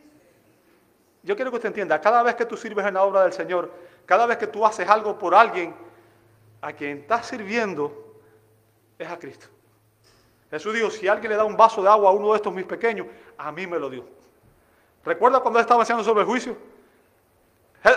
[1.22, 3.72] Yo quiero que usted entienda, cada vez que tú sirves en la obra del Señor,
[4.06, 5.74] cada vez que tú haces algo por alguien,
[6.60, 8.20] a quien estás sirviendo
[8.96, 9.48] es a Cristo.
[10.50, 12.64] Jesús dijo, si alguien le da un vaso de agua a uno de estos mis
[12.64, 14.06] pequeños, a mí me lo dio.
[15.06, 16.56] ¿Recuerda cuando estaba enseñando sobre el juicio?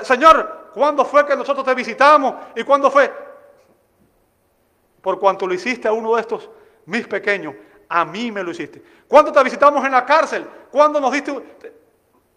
[0.04, 2.36] Señor, ¿cuándo fue que nosotros te visitamos?
[2.56, 3.12] ¿Y cuándo fue?
[5.02, 6.48] Por cuanto lo hiciste a uno de estos
[6.86, 7.56] mis pequeños,
[7.88, 8.84] a mí me lo hiciste.
[9.08, 10.46] ¿Cuándo te visitamos en la cárcel?
[10.72, 11.34] ¿Cuándo nos diste?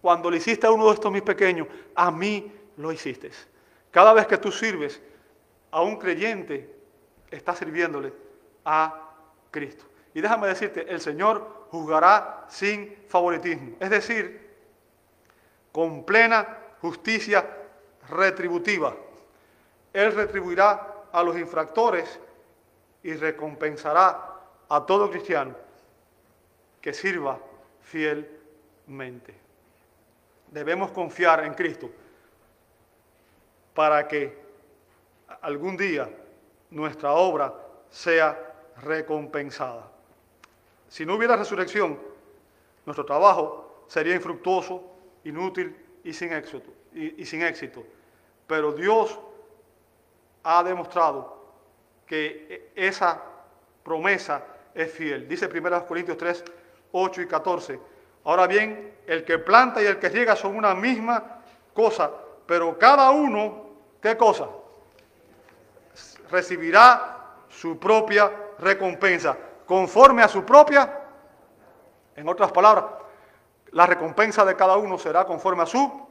[0.01, 3.29] Cuando lo hiciste a uno de estos mis pequeños, a mí lo hiciste.
[3.91, 4.99] Cada vez que tú sirves
[5.69, 6.75] a un creyente,
[7.29, 8.11] estás sirviéndole
[8.65, 9.11] a
[9.51, 9.85] Cristo.
[10.15, 13.75] Y déjame decirte, el Señor juzgará sin favoritismo.
[13.79, 14.42] Es decir,
[15.73, 17.45] con plena justicia
[18.09, 18.95] retributiva.
[19.91, 22.19] Él retribuirá a los infractores
[23.03, 25.55] y recompensará a todo cristiano
[26.79, 27.39] que sirva
[27.81, 29.35] fielmente.
[30.51, 31.89] Debemos confiar en Cristo
[33.73, 34.37] para que
[35.41, 36.09] algún día
[36.69, 37.53] nuestra obra
[37.89, 39.89] sea recompensada.
[40.87, 41.99] Si no hubiera resurrección,
[42.85, 44.92] nuestro trabajo sería infructuoso,
[45.23, 46.71] inútil y sin éxito.
[46.93, 47.83] Y, sin éxito.
[48.45, 49.19] Pero Dios
[50.43, 51.41] ha demostrado
[52.05, 53.21] que esa
[53.83, 54.43] promesa
[54.73, 55.27] es fiel.
[55.27, 56.43] Dice 1 Corintios 3,
[56.91, 57.79] 8 y 14.
[58.25, 61.41] Ahora bien, el que planta y el que riega son una misma
[61.73, 62.11] cosa,
[62.45, 63.65] pero cada uno,
[64.01, 64.47] ¿qué cosa?
[66.29, 71.01] Recibirá su propia recompensa, conforme a su propia,
[72.15, 72.85] en otras palabras,
[73.73, 76.07] la recompensa de cada uno será conforme a su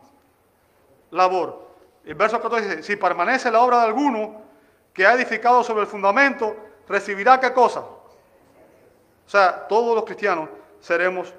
[1.10, 1.70] labor.
[2.04, 4.42] El verso 14 dice, si permanece la obra de alguno
[4.92, 6.54] que ha edificado sobre el fundamento,
[6.88, 7.80] recibirá qué cosa?
[7.80, 10.48] O sea, todos los cristianos
[10.80, 11.32] seremos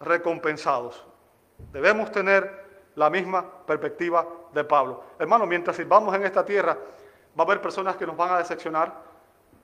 [0.00, 1.02] recompensados.
[1.72, 5.02] Debemos tener la misma perspectiva de Pablo.
[5.18, 6.76] Hermano, mientras sirvamos en esta tierra,
[7.38, 8.88] va a haber personas que nos van a decepcionar,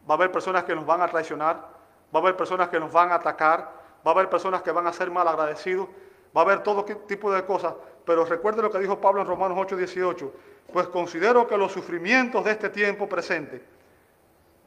[0.08, 2.90] va a haber personas que nos van a traicionar, va a haber personas que nos
[2.90, 5.88] van a atacar, va a haber personas que van a ser mal agradecidos,
[6.36, 7.74] va a haber todo tipo de cosas,
[8.04, 10.32] pero recuerde lo que dijo Pablo en Romanos 8, 18,
[10.72, 13.62] pues considero que los sufrimientos de este tiempo presente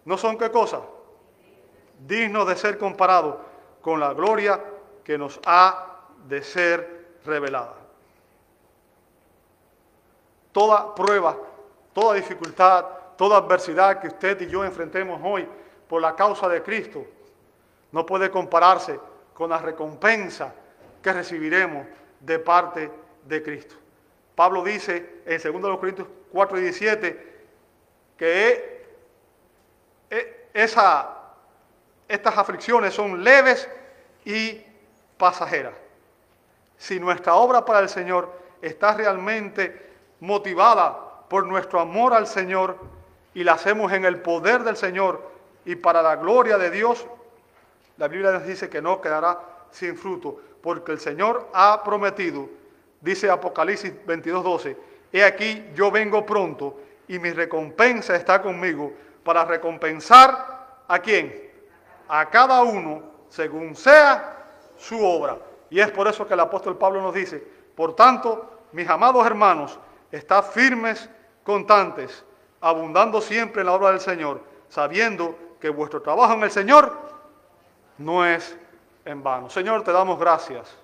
[0.05, 0.81] no son qué cosa,
[2.05, 3.37] dignos de ser comparados
[3.81, 4.61] con la gloria
[5.03, 7.75] que nos ha de ser revelada.
[10.51, 11.37] Toda prueba,
[11.93, 12.85] toda dificultad,
[13.17, 15.47] toda adversidad que usted y yo enfrentemos hoy
[15.87, 17.05] por la causa de Cristo
[17.91, 18.99] no puede compararse
[19.33, 20.53] con la recompensa
[21.01, 21.85] que recibiremos
[22.19, 22.91] de parte
[23.25, 23.75] de Cristo.
[24.35, 27.33] Pablo dice en 2 Corintios 4 y 17
[28.17, 31.17] que e, e, esa,
[32.07, 33.69] estas aflicciones son leves
[34.25, 34.61] y
[35.17, 35.73] pasajeras.
[36.77, 38.31] Si nuestra obra para el Señor
[38.61, 42.77] está realmente motivada por nuestro amor al Señor
[43.33, 45.31] y la hacemos en el poder del Señor
[45.65, 47.05] y para la gloria de Dios,
[47.97, 49.39] la Biblia nos dice que no quedará
[49.71, 52.49] sin fruto, porque el Señor ha prometido,
[53.01, 54.77] dice Apocalipsis 22, 12,
[55.11, 61.51] he aquí yo vengo pronto y mi recompensa está conmigo para recompensar a quién?
[62.07, 64.45] A cada uno según sea
[64.77, 65.37] su obra.
[65.69, 67.43] Y es por eso que el apóstol Pablo nos dice,
[67.75, 69.79] por tanto, mis amados hermanos,
[70.11, 71.09] estad firmes,
[71.43, 72.23] constantes,
[72.61, 77.02] abundando siempre en la obra del Señor, sabiendo que vuestro trabajo en el Señor
[77.97, 78.55] no es
[79.05, 79.49] en vano.
[79.49, 80.75] Señor, te damos gracias,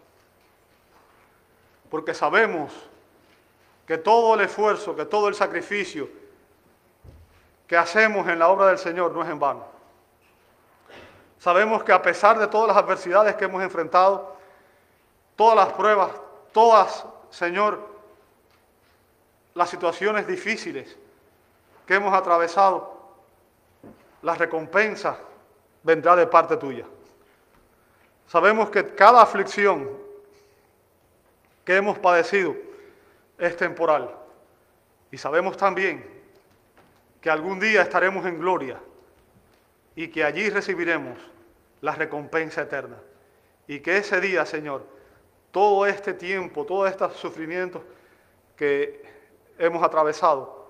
[1.89, 2.73] porque sabemos
[3.87, 6.07] que todo el esfuerzo, que todo el sacrificio
[7.67, 9.65] que hacemos en la obra del Señor no es en vano.
[11.39, 14.35] Sabemos que a pesar de todas las adversidades que hemos enfrentado,
[15.35, 16.11] todas las pruebas,
[16.51, 17.79] todas, Señor,
[19.53, 20.97] las situaciones difíciles
[21.85, 22.93] que hemos atravesado,
[24.21, 25.17] la recompensa
[25.81, 26.85] vendrá de parte tuya.
[28.29, 29.89] Sabemos que cada aflicción
[31.65, 32.55] que hemos padecido
[33.39, 34.15] es temporal.
[35.11, 36.05] Y sabemos también
[37.19, 38.79] que algún día estaremos en gloria
[39.95, 41.17] y que allí recibiremos
[41.81, 42.97] la recompensa eterna.
[43.65, 44.85] Y que ese día, Señor,
[45.49, 47.81] todo este tiempo, todos estos sufrimientos
[48.55, 49.03] que
[49.57, 50.69] hemos atravesado,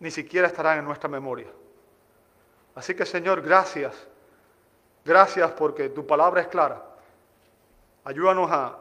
[0.00, 1.48] ni siquiera estarán en nuestra memoria.
[2.74, 4.08] Así que Señor, gracias.
[5.06, 6.82] Gracias porque tu palabra es clara.
[8.04, 8.76] Ayúdanos a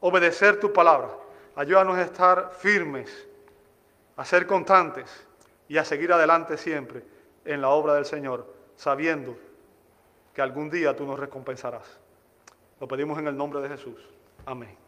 [0.00, 1.10] obedecer tu palabra.
[1.54, 3.28] Ayúdanos a estar firmes,
[4.16, 5.26] a ser constantes
[5.68, 7.04] y a seguir adelante siempre
[7.44, 9.36] en la obra del Señor, sabiendo
[10.32, 12.00] que algún día tú nos recompensarás.
[12.80, 14.00] Lo pedimos en el nombre de Jesús.
[14.46, 14.83] Amén.